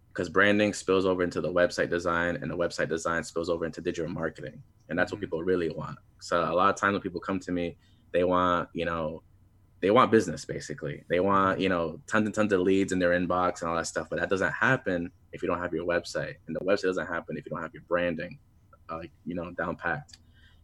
[0.07, 3.81] because branding spills over into the website design, and the website design spills over into
[3.81, 5.25] digital marketing, and that's what mm-hmm.
[5.25, 5.97] people really want.
[6.21, 7.75] So a lot of times when people come to me,
[8.13, 9.23] they want you know
[9.83, 11.03] they want business basically.
[11.09, 13.85] They want, you know, tons and tons of leads in their inbox and all that
[13.85, 14.07] stuff.
[14.09, 16.35] But that doesn't happen if you don't have your website.
[16.47, 18.39] And the website doesn't happen if you don't have your branding,
[18.89, 20.19] uh, like, you know, down packed.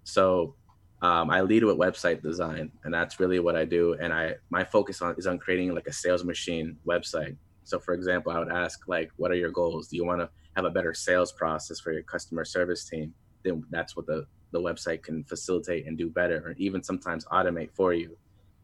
[0.05, 0.55] So
[1.01, 3.97] um, I lead with website design, and that's really what I do.
[4.01, 7.35] And I my focus on is on creating like a sales machine website.
[7.65, 9.89] So, for example, I would ask like, what are your goals?
[9.89, 13.13] Do you want to have a better sales process for your customer service team?
[13.43, 17.71] Then that's what the the website can facilitate and do better, or even sometimes automate
[17.73, 18.17] for you.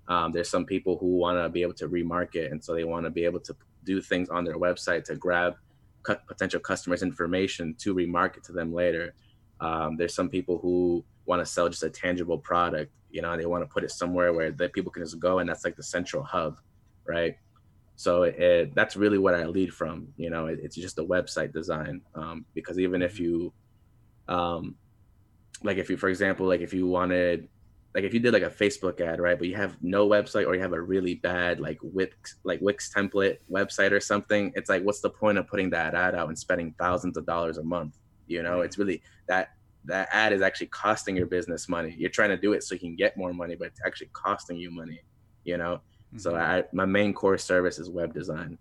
[0.08, 3.06] Um, there's some people who want to be able to remarket, and so they want
[3.06, 5.56] to be able to do things on their website to grab
[6.04, 9.14] cu- potential customers' information to remarket to them later.
[9.60, 13.46] Um, there's some people who want to sell just a tangible product, you know, they
[13.46, 15.84] want to put it somewhere where that people can just go, and that's like the
[15.84, 16.60] central hub,
[17.08, 17.38] right?
[17.96, 20.10] So it, that's really what I lead from.
[20.18, 23.54] You know, it, it's just a website design um, because even if you,
[24.28, 24.76] um,
[25.64, 27.48] like if you, for example, like if you wanted
[27.96, 29.40] like if you did like a Facebook ad, right?
[29.40, 32.94] But you have no website or you have a really bad like Wix like Wix
[32.94, 36.38] template website or something, it's like what's the point of putting that ad out and
[36.38, 37.98] spending thousands of dollars a month?
[38.28, 39.54] You know, it's really that
[39.86, 41.96] that ad is actually costing your business money.
[41.98, 44.58] You're trying to do it so you can get more money, but it's actually costing
[44.58, 45.00] you money,
[45.46, 45.76] you know?
[46.10, 46.18] Mm-hmm.
[46.18, 48.58] So I my main core service is web design.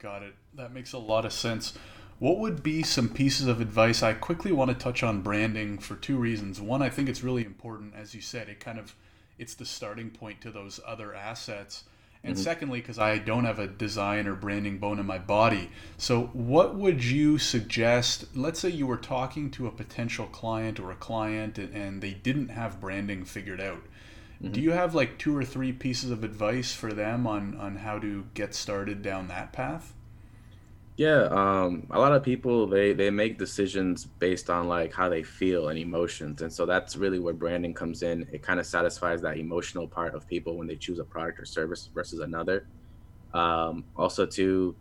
[0.00, 0.34] Got it.
[0.54, 1.74] That makes a lot of sense.
[2.18, 4.02] What would be some pieces of advice?
[4.02, 6.60] I quickly want to touch on branding for two reasons.
[6.60, 8.94] One, I think it's really important, as you said, it kind of
[9.38, 11.84] it's the starting point to those other assets.
[12.24, 12.42] And mm-hmm.
[12.42, 15.70] secondly, because I don't have a design or branding bone in my body.
[15.96, 18.36] So, what would you suggest?
[18.36, 22.48] Let's say you were talking to a potential client or a client and, they didn't
[22.48, 23.82] have branding figured out.
[24.42, 24.52] Mm-hmm.
[24.52, 28.00] Do you have like two or three pieces of advice for them on, on how
[28.00, 29.94] to get started down that path?
[30.98, 35.22] Yeah, um, a lot of people they they make decisions based on like how they
[35.22, 38.28] feel and emotions, and so that's really where branding comes in.
[38.32, 41.44] It kind of satisfies that emotional part of people when they choose a product or
[41.46, 42.66] service versus another.
[43.34, 44.76] Um, also, too,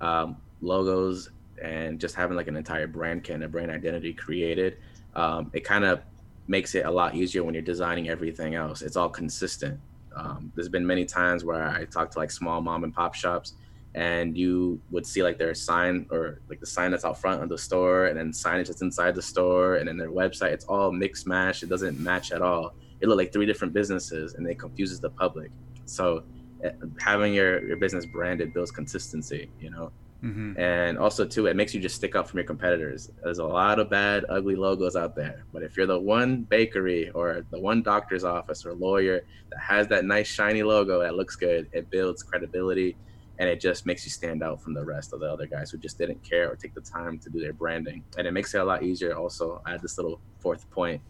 [0.00, 1.30] um, logos
[1.62, 4.78] and just having like an entire brand and a brand identity created,
[5.14, 6.02] um, it kind of
[6.48, 8.82] makes it a lot easier when you're designing everything else.
[8.82, 9.80] It's all consistent.
[10.16, 13.54] Um, there's been many times where I talk to like small mom and pop shops
[13.94, 17.48] and you would see like their sign or like the sign that's out front of
[17.48, 20.90] the store and then signage that's inside the store and then their website it's all
[20.90, 22.74] mixed match it doesn't match at all.
[23.00, 25.50] It look like three different businesses and it confuses the public.
[25.84, 26.22] So
[26.62, 29.92] eh, having your, your business branded builds consistency you know?
[30.24, 30.56] Mm-hmm.
[30.56, 33.10] and also too it makes you just stick out from your competitors.
[33.24, 37.10] There's a lot of bad ugly logos out there but if you're the one bakery
[37.10, 41.36] or the one doctor's office or lawyer that has that nice shiny logo that looks
[41.36, 42.96] good it builds credibility
[43.38, 45.78] and it just makes you stand out from the rest of the other guys who
[45.78, 48.04] just didn't care or take the time to do their branding.
[48.18, 51.00] And it makes it a lot easier also i had this little fourth point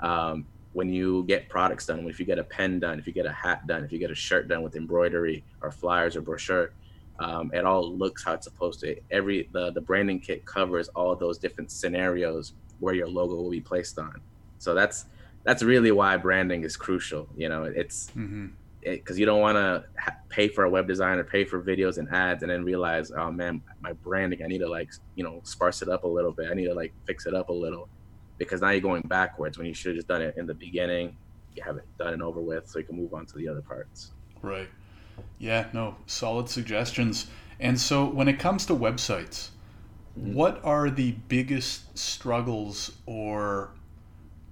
[0.00, 3.26] um, when you get products done if you get a pen done if you get
[3.26, 6.72] a hat done if you get a shirt done with embroidery or flyers or brochure
[7.18, 8.96] um, it all looks how it's supposed to.
[9.10, 13.60] Every the, the branding kit covers all those different scenarios where your logo will be
[13.60, 14.20] placed on.
[14.58, 15.04] So that's
[15.44, 18.46] that's really why branding is crucial you know it's mm-hmm
[18.82, 21.98] because you don't want to ha- pay for a web design or pay for videos
[21.98, 25.40] and ads and then realize oh man my branding i need to like you know
[25.44, 26.50] sparse it up a little bit.
[26.50, 27.88] I need to like fix it up a little
[28.38, 31.16] because now you're going backwards when you should have just done it in the beginning.
[31.54, 33.62] You have it done and over with so you can move on to the other
[33.62, 34.12] parts.
[34.40, 34.68] Right.
[35.38, 37.26] Yeah no solid suggestions.
[37.60, 39.50] And so when it comes to websites
[40.18, 40.34] mm-hmm.
[40.34, 43.70] what are the biggest struggles or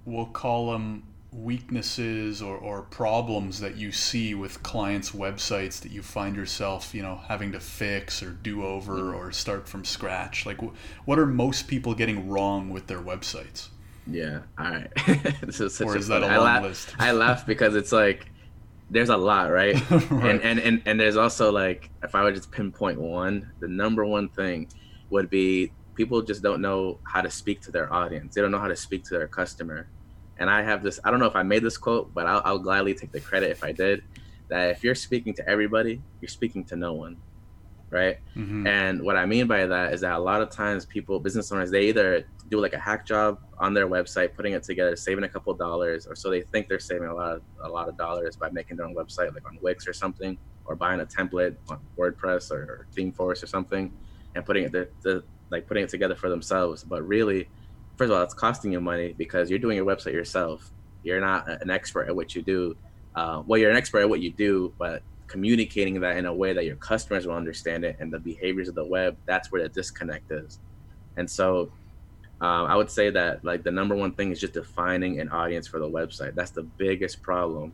[0.05, 6.01] we'll call them weaknesses or, or problems that you see with clients' websites that you
[6.01, 10.45] find yourself, you know, having to fix or do over or start from scratch?
[10.45, 10.59] Like,
[11.05, 13.69] what are most people getting wrong with their websites?
[14.07, 14.41] Yeah.
[14.57, 14.89] All right.
[15.41, 16.95] this is such or is that a long I laugh, list?
[16.99, 18.27] I laugh because it's like
[18.89, 19.75] there's a lot, right?
[20.11, 20.11] right?
[20.11, 24.05] And, and and and there's also like if I would just pinpoint one, the number
[24.05, 24.67] one thing
[25.11, 28.35] would be people just don't know how to speak to their audience.
[28.35, 29.87] They don't know how to speak to their customer
[30.41, 30.99] and I have this.
[31.05, 33.51] I don't know if I made this quote, but I'll, I'll gladly take the credit
[33.51, 34.03] if I did.
[34.49, 37.15] That if you're speaking to everybody, you're speaking to no one.
[37.91, 38.17] right?
[38.35, 38.65] Mm-hmm.
[38.65, 41.69] And what I mean by that is that a lot of times people, business owners,
[41.69, 45.29] they either do like a hack job on their website, putting it together, saving a
[45.29, 48.35] couple dollars, or so they think they're saving a lot of a lot of dollars
[48.35, 51.79] by making their own website, like on Wix or something, or buying a template on
[51.97, 53.93] WordPress or, or ThemeForest or something,
[54.35, 56.83] and putting it the, like putting it together for themselves.
[56.83, 57.49] But really,
[58.01, 60.71] first of all, it's costing you money because you're doing your website yourself.
[61.03, 62.75] You're not an expert at what you do.
[63.13, 66.51] Uh, well, you're an expert at what you do, but communicating that in a way
[66.51, 69.69] that your customers will understand it and the behaviors of the web, that's where the
[69.69, 70.57] disconnect is.
[71.15, 71.71] And so
[72.41, 75.67] um, I would say that like the number one thing is just defining an audience
[75.67, 76.33] for the website.
[76.33, 77.71] That's the biggest problem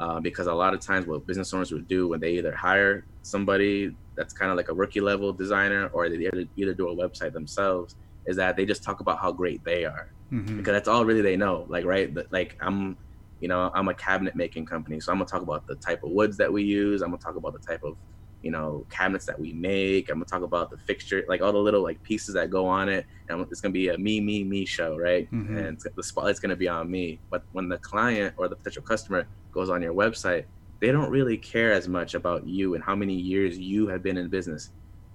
[0.00, 3.04] uh, because a lot of times what business owners would do when they either hire
[3.22, 6.96] somebody that's kind of like a rookie level designer or they either, either do a
[6.96, 7.94] website themselves
[8.26, 10.56] is that they just talk about how great they are mm-hmm.
[10.56, 11.66] because that's all really they know.
[11.68, 12.96] Like right, like I'm
[13.40, 16.10] you know, I'm a cabinet making company, so I'm gonna talk about the type of
[16.10, 17.02] woods that we use.
[17.02, 17.96] I'm gonna talk about the type of,
[18.42, 20.10] you know, cabinets that we make.
[20.10, 22.90] I'm gonna talk about the fixture, like all the little like pieces that go on
[22.90, 23.06] it.
[23.28, 25.30] And it's gonna be a me, me, me show, right?
[25.32, 25.56] Mm-hmm.
[25.56, 27.18] And the spotlight's gonna be on me.
[27.30, 30.44] But when the client or the potential customer goes on your website,
[30.80, 34.18] they don't really care as much about you and how many years you have been
[34.18, 34.70] in business.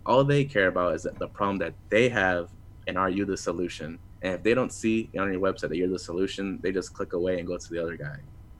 [0.06, 2.50] All they care about is that the problem that they have,
[2.88, 4.00] and are you the solution?
[4.22, 7.14] And if they don't see on your website that you're the solution, they just click
[7.14, 8.18] away and go to the other guy.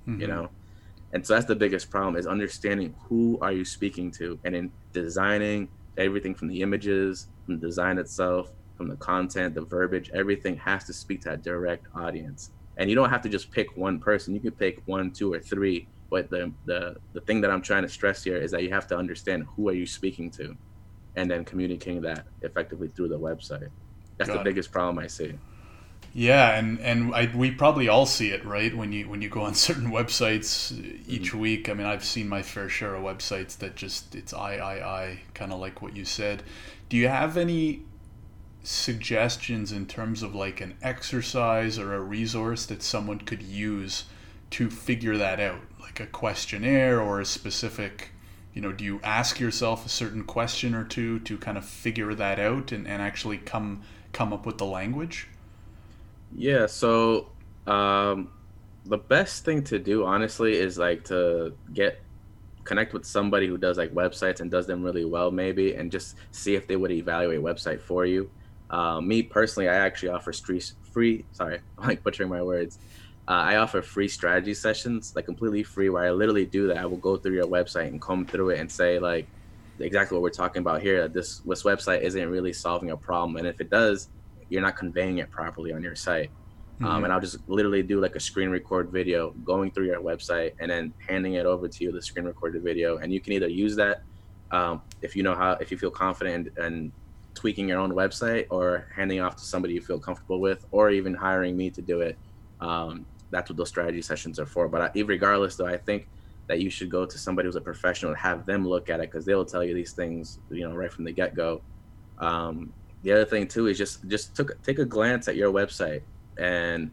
[0.08, 0.22] Mm-hmm.
[0.22, 0.50] You know?
[1.14, 4.72] And so that's the biggest problem is understanding who are you speaking to and in
[4.92, 10.58] designing everything from the images, from the design itself, from the content, the verbiage, everything
[10.58, 12.52] has to speak to that direct audience.
[12.78, 14.34] And you don't have to just pick one person.
[14.34, 15.88] You can pick one, two, or three.
[16.10, 18.88] But the the the thing that I'm trying to stress here is that you have
[18.88, 20.56] to understand who are you speaking to,
[21.16, 23.70] and then communicating that effectively through the website.
[24.18, 24.44] That's Got the it.
[24.46, 25.38] biggest problem I see.
[26.14, 28.76] Yeah, and and I, we probably all see it, right?
[28.76, 30.72] When you when you go on certain websites
[31.08, 31.40] each mm-hmm.
[31.40, 31.70] week.
[31.70, 35.20] I mean, I've seen my fair share of websites that just it's I I I
[35.34, 36.44] kind of like what you said.
[36.88, 37.84] Do you have any
[38.64, 44.06] suggestions in terms of like an exercise or a resource that someone could use
[44.52, 48.12] to figure that out, like a questionnaire or a specific
[48.54, 52.16] you know, do you ask yourself a certain question or two to kind of figure
[52.16, 53.82] that out and, and actually come
[54.16, 55.28] come up with the language?
[56.36, 57.30] Yeah, so
[57.68, 58.30] um,
[58.86, 62.02] the best thing to do, honestly, is like to get
[62.64, 66.16] connect with somebody who does like websites and does them really well, maybe, and just
[66.32, 68.30] see if they would evaluate website for you.
[68.72, 71.26] Uh, me personally, I actually offer free, free.
[71.32, 72.80] Sorry, I'm like butchering my words.
[73.28, 76.78] Uh, I offer free strategy sessions, like completely free, where I literally do that.
[76.78, 79.28] I will go through your website and comb through it and say like
[79.80, 81.02] exactly what we're talking about here.
[81.02, 84.10] That this this website isn't really solving a problem, and if it does,
[84.50, 86.30] you're not conveying it properly on your site.
[86.82, 86.96] Um, mm-hmm.
[86.96, 90.54] Um, and I'll just literally do like a screen record video going through your website
[90.60, 92.98] and then handing it over to you, the screen recorded video.
[92.98, 94.04] And you can either use that
[94.52, 96.92] um, if you know how, if you feel confident and
[97.34, 101.14] tweaking your own website or handing off to somebody you feel comfortable with, or even
[101.14, 102.18] hiring me to do it.
[102.60, 104.68] Um, that's what those strategy sessions are for.
[104.68, 106.08] But I, regardless, though, I think
[106.48, 109.12] that you should go to somebody who's a professional and have them look at it
[109.12, 111.62] because they'll tell you these things, you know, right from the get go.
[112.20, 112.72] Um,
[113.04, 116.02] the other thing too is just just took, take a glance at your website
[116.38, 116.92] and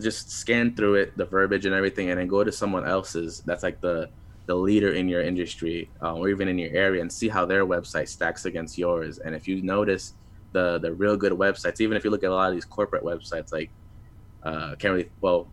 [0.00, 3.62] just scan through it, the verbiage and everything, and then go to someone else's that's
[3.62, 4.08] like the
[4.46, 7.66] the leader in your industry uh, or even in your area and see how their
[7.66, 9.18] website stacks against yours.
[9.18, 10.14] And if you notice
[10.52, 13.04] the the real good websites, even if you look at a lot of these corporate
[13.04, 13.70] websites, like
[14.42, 15.48] uh, can't really well,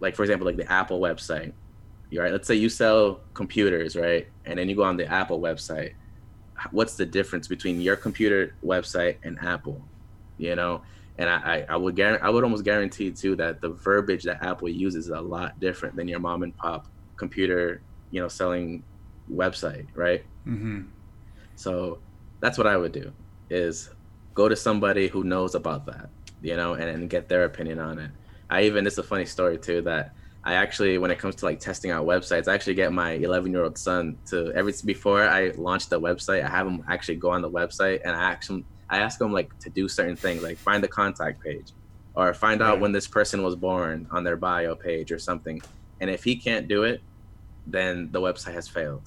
[0.00, 1.52] like for example, like the Apple website,
[2.16, 2.32] right?
[2.32, 4.28] Let's say you sell computers, right?
[4.44, 5.94] And then you go on the Apple website.
[6.70, 9.82] What's the difference between your computer website and Apple?
[10.38, 10.82] You know,
[11.18, 14.68] and I, I, would guarantee, I would almost guarantee too that the verbiage that Apple
[14.68, 18.84] uses is a lot different than your mom and pop computer, you know, selling
[19.30, 20.24] website, right?
[20.46, 20.82] Mm-hmm.
[21.56, 21.98] So
[22.40, 23.12] that's what I would do
[23.50, 23.90] is
[24.34, 26.08] go to somebody who knows about that,
[26.40, 28.10] you know, and, and get their opinion on it.
[28.48, 30.14] I even it's a funny story too that
[30.48, 33.52] I actually when it comes to like testing out websites, I actually get my 11
[33.52, 37.30] year old son to every before I launch the website, I have him actually go
[37.32, 40.56] on the website and I actually I ask him like to do certain things, like
[40.56, 41.72] find the contact page,
[42.14, 45.60] or find out when this person was born on their bio page or something.
[46.00, 47.02] And if he can't do it,
[47.66, 49.02] then the website has failed.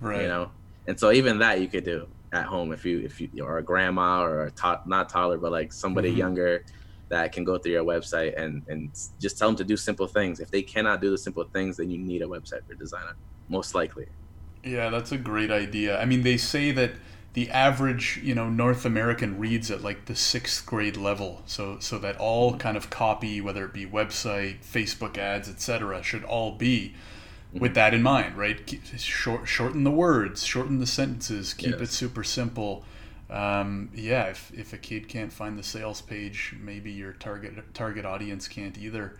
[0.00, 0.22] Right.
[0.22, 0.50] You know,
[0.86, 3.62] and so even that you could do at home if you if you are a
[3.62, 6.20] grandma or a to- not toddler, but like somebody mm-hmm.
[6.20, 6.64] younger
[7.08, 8.90] that can go through your website and and
[9.20, 10.40] just tell them to do simple things.
[10.40, 13.16] If they cannot do the simple things, then you need a website for designer,
[13.48, 14.06] most likely.
[14.64, 15.98] Yeah, that's a great idea.
[16.00, 16.92] I mean, they say that
[17.34, 21.42] the average you know North American reads at like the sixth grade level.
[21.46, 26.24] So so that all kind of copy, whether it be website, Facebook ads, etc., should
[26.24, 26.94] all be
[27.50, 27.60] mm-hmm.
[27.60, 28.58] with that in mind, right?
[28.96, 31.80] Short, shorten the words, shorten the sentences, keep Yes.
[31.82, 32.84] it super simple.
[33.28, 38.04] Um, yeah, if, if a kid can't find the sales page, maybe your target target
[38.04, 39.18] audience can't either.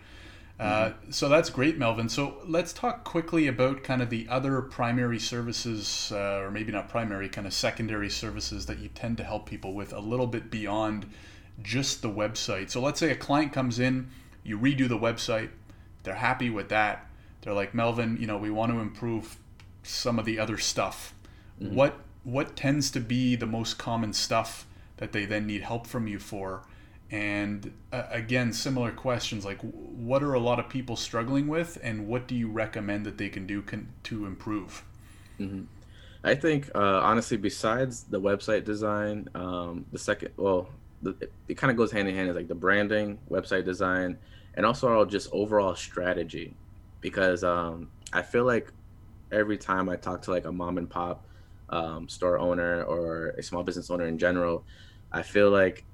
[0.58, 2.08] Uh, so that's great, Melvin.
[2.08, 6.88] So let's talk quickly about kind of the other primary services, uh, or maybe not
[6.88, 10.50] primary, kind of secondary services that you tend to help people with a little bit
[10.50, 11.10] beyond
[11.62, 12.70] just the website.
[12.70, 14.08] So let's say a client comes in,
[14.44, 15.50] you redo the website,
[16.04, 17.06] they're happy with that.
[17.42, 19.36] They're like, Melvin, you know, we want to improve
[19.82, 21.12] some of the other stuff.
[21.58, 24.66] What what tends to be the most common stuff
[24.96, 26.64] that they then need help from you for?
[27.08, 32.08] And uh, again, similar questions like what are a lot of people struggling with, and
[32.08, 33.62] what do you recommend that they can do
[34.02, 34.82] to improve?
[36.24, 40.68] I think uh, honestly, besides the website design, um, the second, well,
[41.02, 44.18] the, it, it kind of goes hand in hand is like the branding, website design,
[44.54, 46.54] and also just overall strategy.
[47.00, 48.72] Because um, I feel like
[49.30, 51.22] every time I talk to like a mom and pop
[51.70, 54.64] um, store owner or a small business owner in general,
[55.12, 55.84] I feel like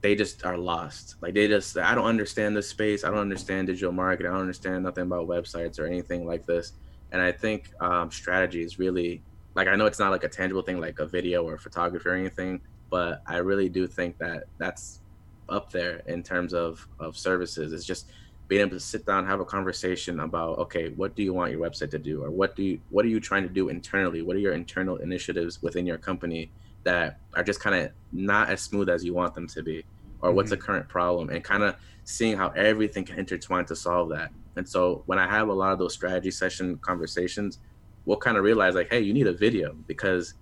[0.00, 1.16] they just are lost.
[1.20, 3.04] Like they just, I don't understand this space.
[3.04, 4.30] I don't understand digital marketing.
[4.30, 6.72] I don't understand nothing about websites or anything like this.
[7.10, 9.22] And I think um, strategy is really
[9.58, 12.14] like I know it's not like a tangible thing like a video or photography or
[12.14, 12.60] anything,
[12.90, 15.00] but I really do think that that's
[15.48, 17.72] up there in terms of of services.
[17.72, 18.06] It's just
[18.48, 21.60] being able to sit down, have a conversation about okay, what do you want your
[21.60, 24.22] website to do, or what do you what are you trying to do internally?
[24.22, 26.50] What are your internal initiatives within your company
[26.84, 29.84] that are just kind of not as smooth as you want them to be,
[30.22, 30.64] or what's the mm-hmm.
[30.64, 34.30] current problem, and kind of seeing how everything can intertwine to solve that.
[34.56, 37.58] And so when I have a lot of those strategy session conversations,
[38.06, 40.34] we'll kind of realize like, hey, you need a video because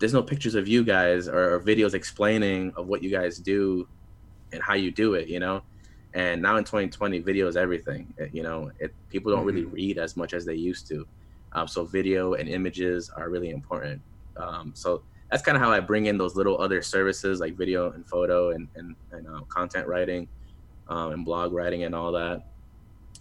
[0.00, 3.86] there's no pictures of you guys or, or videos explaining of what you guys do
[4.52, 5.62] and how you do it, you know.
[6.14, 8.14] And now in 2020, video is everything.
[8.16, 11.06] It- you know, it, people don't really read as much as they used to.
[11.52, 14.00] Um, so video and images are really important.
[14.36, 17.90] Um, so that's kind of how I bring in those little other services like video
[17.92, 20.28] and photo and and, and uh, content writing
[20.88, 22.44] um, and blog writing and all that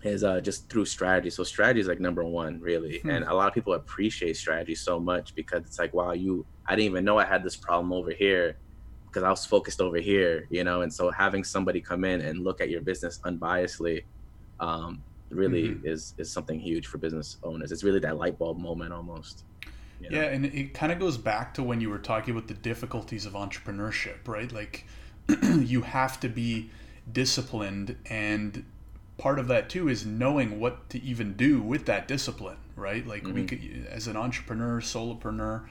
[0.03, 1.29] is uh, just through strategy.
[1.29, 2.99] So strategy is like number one, really.
[2.99, 3.09] Hmm.
[3.09, 6.75] And a lot of people appreciate strategy so much because it's like, wow, you, I
[6.75, 8.57] didn't even know I had this problem over here
[9.13, 10.81] because I was focused over here, you know.
[10.81, 14.03] And so having somebody come in and look at your business unbiasedly,
[14.59, 15.85] um, really Mhm.
[15.85, 17.71] is is something huge for business owners.
[17.71, 19.43] It's really that light bulb moment almost.
[19.99, 20.17] you know?
[20.17, 23.25] Yeah, and it kind of goes back to when you were talking about the difficulties
[23.25, 24.51] of entrepreneurship, right?
[24.51, 24.85] Like
[25.73, 26.69] you have to be
[27.11, 28.65] disciplined and
[29.17, 33.05] part of that too is knowing what to even do with that discipline, right?
[33.07, 33.47] Like we Mhm.
[33.47, 35.67] could as an entrepreneur, solopreneur,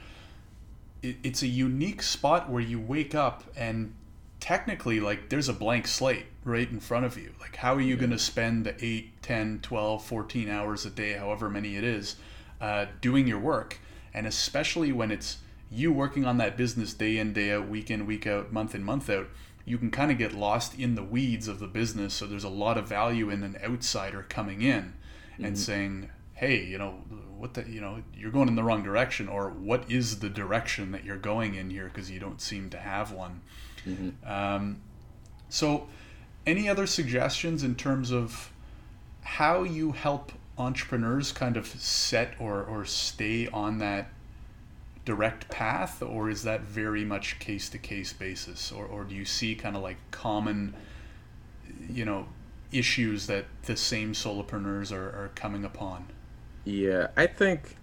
[1.02, 3.94] it, it's a unique spot where you wake up and
[4.40, 7.32] technically like there's a blank slate right in front of you.
[7.40, 11.12] Like how are you going to spend the 8 10 12 14 hours a day
[11.12, 12.16] however many it is
[12.60, 13.78] uh, doing your work?
[14.14, 15.38] And especially when it's
[15.70, 18.82] you working on that business day in day out week in week out month in
[18.82, 19.28] month out
[19.64, 22.12] you can kind of get lost in the weeds of the business.
[22.14, 24.94] So there's a lot of value in an outsider coming in
[25.38, 27.02] and saying hey you know
[27.42, 30.92] what the you know you're going in the wrong direction or what is the direction
[30.92, 33.40] that you're going in here because you don't seem to have one.
[34.24, 34.80] Um,
[35.48, 35.88] so
[36.46, 38.52] any other suggestions in terms of
[39.22, 44.12] how you help entrepreneurs kind of set or, or stay on that
[45.04, 48.70] direct path or is that very much case to case basis?
[48.70, 50.74] Or, or do you see kind of like common
[51.90, 52.28] you know
[52.70, 56.06] issues that the same solopreneurs are, are coming upon
[56.64, 57.76] Yeah, I think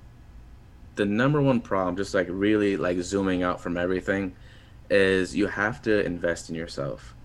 [0.96, 4.36] the number one problem, just like really like zooming out from everything,
[4.90, 7.16] is you have to invest in yourself.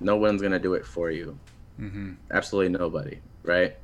[0.00, 1.38] No one's gonna do it for you.
[1.80, 2.12] mm-hmm.
[2.30, 3.76] Absolutely nobody, right?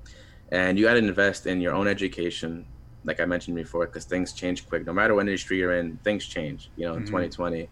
[0.52, 2.66] And you got to invest in your own education,
[3.04, 4.84] like I mentioned before, because things change quick.
[4.84, 6.70] No matter what industry you're in, things change.
[6.76, 7.06] You know, in Mhm.
[7.06, 7.68] 2020.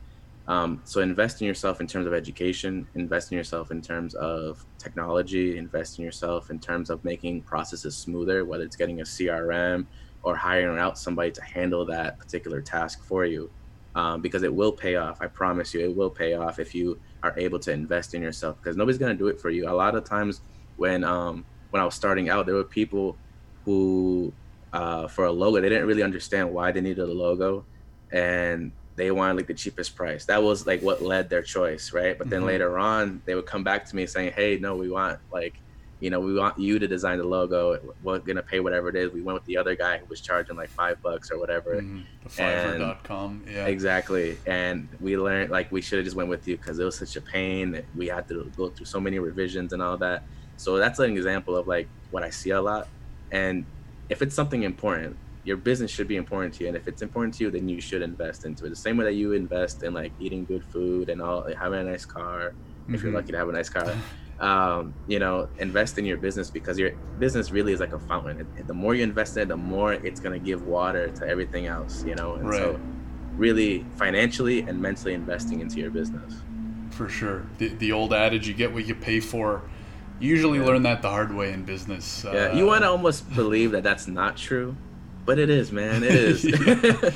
[0.48, 2.88] Um, so invest in yourself in terms of education.
[2.94, 5.58] Invest in yourself in terms of technology.
[5.58, 9.86] Invest in yourself in terms of making processes smoother, whether it's getting a CRM
[10.22, 13.50] or hiring out somebody to handle that particular task for you.
[13.94, 15.20] Um, because it will pay off.
[15.20, 18.56] I promise you, it will pay off if you are able to invest in yourself.
[18.56, 19.68] Because nobody's gonna do it for you.
[19.68, 20.40] A lot of times,
[20.76, 23.16] when um, when I was starting out, there were people
[23.64, 24.32] who,
[24.72, 27.64] uh, for a logo, they didn't really understand why they needed a logo,
[28.12, 30.26] and they wanted like the cheapest price.
[30.26, 32.18] That was like what led their choice, right?
[32.18, 32.46] But then Mhm.
[32.52, 35.54] later on, they would come back to me saying, "Hey, no, we want like."
[36.00, 37.76] You know, we want you to design the logo.
[38.00, 39.10] We're gonna pay whatever it is.
[39.10, 41.72] We went with the other guy who was charging like five bucks or whatever.
[41.82, 44.38] mm, the fiverr.com yeah Exactly.
[44.46, 47.16] And we learned like we should have just went with you because it was such
[47.16, 47.72] a pain.
[47.72, 50.22] that We had to go through so many revisions and all that.
[50.56, 52.86] So that's an example of like what I see a lot.
[53.32, 53.66] And
[54.08, 55.18] if it's something important,
[55.48, 57.80] your business should be important to you, and if it's important to you, then you
[57.80, 58.68] should invest into it.
[58.68, 61.80] The same way that you invest in like eating good food and all, like, having
[61.80, 62.94] a nice car, mm-hmm.
[62.94, 63.16] if you're mm-hmm.
[63.16, 63.92] lucky to have a nice car.
[64.40, 68.46] Um, you know, invest in your business because your business really is like a fountain.
[68.68, 72.04] The more you invest in it, the more it's gonna give water to everything else.
[72.04, 72.60] You know, and right.
[72.60, 72.80] so
[73.36, 76.34] really financially and mentally investing into your business.
[76.90, 79.68] For sure, the, the old adage, "You get what you pay for."
[80.20, 80.66] You usually yeah.
[80.66, 82.24] learn that the hard way in business.
[82.24, 84.76] Yeah, uh, you want to almost believe that that's not true,
[85.28, 86.02] but it is, man.
[86.02, 86.42] It is.
[86.66, 87.10] yeah.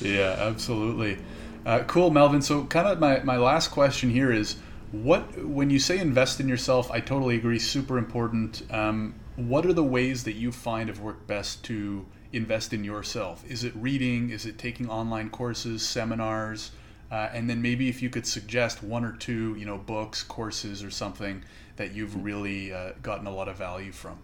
[0.00, 1.18] yeah, absolutely.
[1.66, 2.40] Uh, cool, Melvin.
[2.40, 4.56] So, kind of my, my last question here is
[4.90, 8.62] what, when you say invest in yourself, I totally agree, super important.
[8.70, 13.44] Um, what are the ways that you find have worked best to invest in yourself?
[13.46, 14.30] Is it reading?
[14.30, 16.70] Is it taking online courses, seminars?
[17.10, 20.82] Uh, and then maybe if you could suggest one or two, you know, books, courses,
[20.82, 21.44] or something
[21.76, 24.18] that you've really uh, gotten a lot of value from.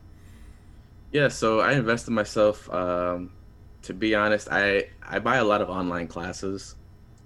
[1.14, 2.68] Yeah, so I invest in myself.
[2.70, 3.30] Um,
[3.82, 6.74] to be honest, I I buy a lot of online classes,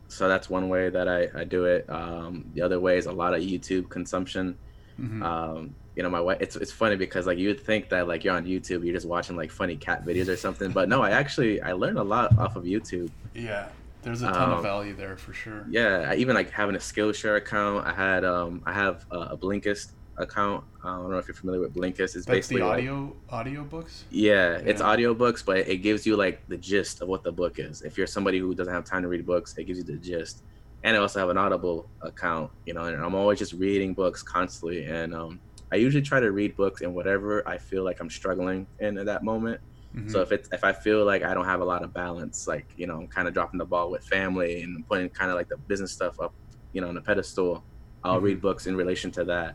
[0.08, 1.88] so that's one way that I, I do it.
[1.88, 4.58] Um, the other way is a lot of YouTube consumption.
[5.00, 5.22] Mm-hmm.
[5.22, 6.36] Um, you know, my wife.
[6.38, 9.08] It's it's funny because like you would think that like you're on YouTube, you're just
[9.08, 12.36] watching like funny cat videos or something, but no, I actually I learned a lot
[12.36, 13.10] off of YouTube.
[13.34, 13.68] Yeah,
[14.02, 15.64] there's a ton of um, value there for sure.
[15.70, 17.86] Yeah, I even like having a Skillshare account.
[17.86, 20.64] I had um I have a Blinkist account.
[20.84, 22.00] I don't know if you're familiar with Blinkist.
[22.00, 24.04] It's That's basically the audio like, audio books.
[24.10, 27.32] Yeah, yeah, it's audio books, but it gives you like the gist of what the
[27.32, 27.82] book is.
[27.82, 30.42] If you're somebody who doesn't have time to read books, it gives you the gist.
[30.84, 34.22] And I also have an Audible account, you know, and I'm always just reading books
[34.22, 34.84] constantly.
[34.84, 35.40] And um,
[35.72, 39.06] I usually try to read books in whatever I feel like I'm struggling in at
[39.06, 39.60] that moment.
[39.94, 40.10] Mm-hmm.
[40.10, 42.66] So if it's if I feel like I don't have a lot of balance, like
[42.76, 45.48] you know, I'm kind of dropping the ball with family and putting kind of like
[45.48, 46.34] the business stuff up,
[46.72, 47.64] you know, on the pedestal,
[48.04, 48.24] I'll mm-hmm.
[48.24, 49.54] read books in relation to that.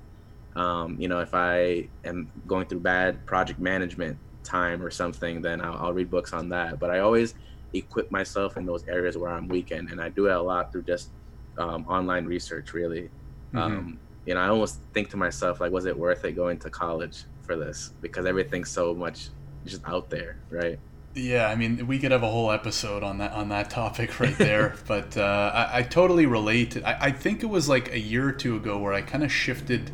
[0.55, 5.61] Um, you know, if I am going through bad project management time or something, then
[5.61, 6.79] I'll, I'll, read books on that.
[6.79, 7.33] But I always
[7.73, 10.71] equip myself in those areas where I'm weak in, and I do it a lot
[10.71, 11.09] through just
[11.57, 12.73] um, online research.
[12.73, 13.57] Really, mm-hmm.
[13.57, 16.69] um, you know, I almost think to myself like, was it worth it going to
[16.69, 17.91] college for this?
[18.01, 19.29] Because everything's so much
[19.65, 20.79] just out there, right?
[21.15, 24.37] Yeah, I mean, we could have a whole episode on that on that topic right
[24.37, 24.75] there.
[24.87, 26.77] but uh, I, I, totally relate.
[26.83, 29.31] I, I think it was like a year or two ago where I kind of
[29.31, 29.91] shifted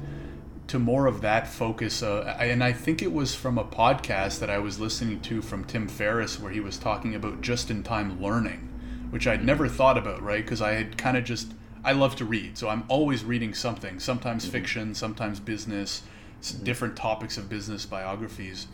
[0.70, 2.02] to more of that focus.
[2.04, 5.66] Uh, and I think it was from a podcast that I was listening to from
[5.66, 8.70] Tim Ferriss where he was talking about just in time learning,
[9.10, 10.44] which I'd never thought about, right?
[10.44, 11.54] Because I had kind of just,
[11.84, 12.58] I love to read.
[12.58, 14.52] So I'm always reading something, sometimes mm-hmm.
[14.52, 16.04] fiction, sometimes business,
[16.42, 16.64] mm-hmm.
[16.64, 18.68] different topics of business biographies.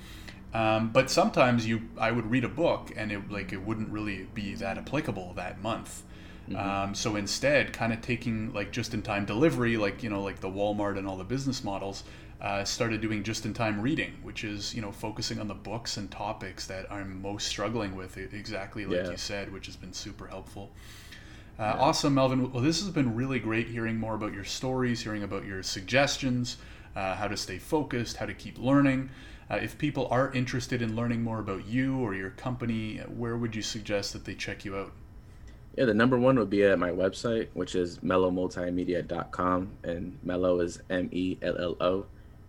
[0.54, 4.28] Um, but sometimes you, I would read a book and it like it wouldn't really
[4.34, 6.04] be that applicable that month.
[6.50, 6.58] Mm-hmm.
[6.58, 10.98] Um, so instead, kind of taking like just-in-time delivery, like you know, like the Walmart
[10.98, 12.04] and all the business models,
[12.42, 16.68] uh, started doing just-in-time reading, which is you know focusing on the books and topics
[16.68, 19.12] that I'm most struggling with, exactly like yeah.
[19.12, 20.72] you said, which has been super helpful.
[21.58, 21.74] Uh, yeah.
[21.80, 22.52] Awesome, Melvin.
[22.52, 26.58] Well, this has been really great hearing more about your stories, hearing about your suggestions,
[26.96, 29.10] uh, how to stay focused, how to keep learning.
[29.50, 33.56] Uh, if people are interested in learning more about you or your company, where would
[33.56, 34.92] you suggest that they check you out?
[35.78, 39.72] Yeah, the number one would be at my website, which is mellomultimedia.com.
[39.84, 42.06] And Mello is M E L L O,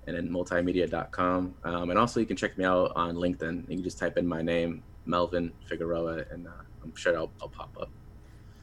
[0.07, 1.55] and then multimedia.com.
[1.65, 3.69] Um, and also, you can check me out on LinkedIn.
[3.69, 6.51] You can just type in my name, Melvin Figueroa, and uh,
[6.85, 7.91] I'm sure I'll, I'll pop up.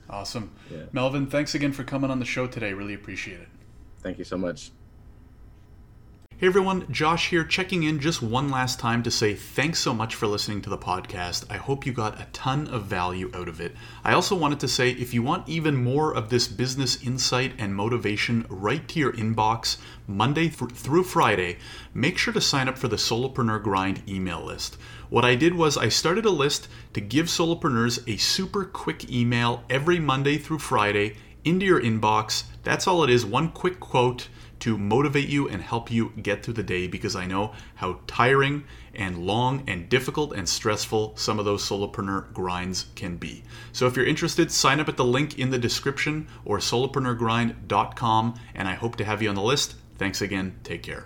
[0.09, 0.51] Awesome.
[0.71, 0.83] Yeah.
[0.91, 2.73] Melvin, thanks again for coming on the show today.
[2.73, 3.47] Really appreciate it.
[4.01, 4.71] Thank you so much.
[6.43, 10.13] Hey everyone, Josh here, checking in just one last time to say thanks so much
[10.13, 11.45] for listening to the podcast.
[11.49, 13.73] I hope you got a ton of value out of it.
[14.03, 17.73] I also wanted to say if you want even more of this business insight and
[17.73, 21.59] motivation right to your inbox Monday th- through Friday,
[21.93, 24.75] make sure to sign up for the Solopreneur Grind email list.
[25.09, 29.63] What I did was I started a list to give solopreneurs a super quick email
[29.69, 31.15] every Monday through Friday
[31.45, 32.43] into your inbox.
[32.63, 34.27] That's all it is one quick quote
[34.63, 38.63] to motivate you and help you get through the day because I know how tiring
[38.95, 43.43] and long and difficult and stressful some of those solopreneur grinds can be.
[43.73, 48.67] So if you're interested, sign up at the link in the description or solopreneurgrind.com and
[48.69, 49.75] I hope to have you on the list.
[49.97, 50.55] Thanks again.
[50.63, 51.01] Take care.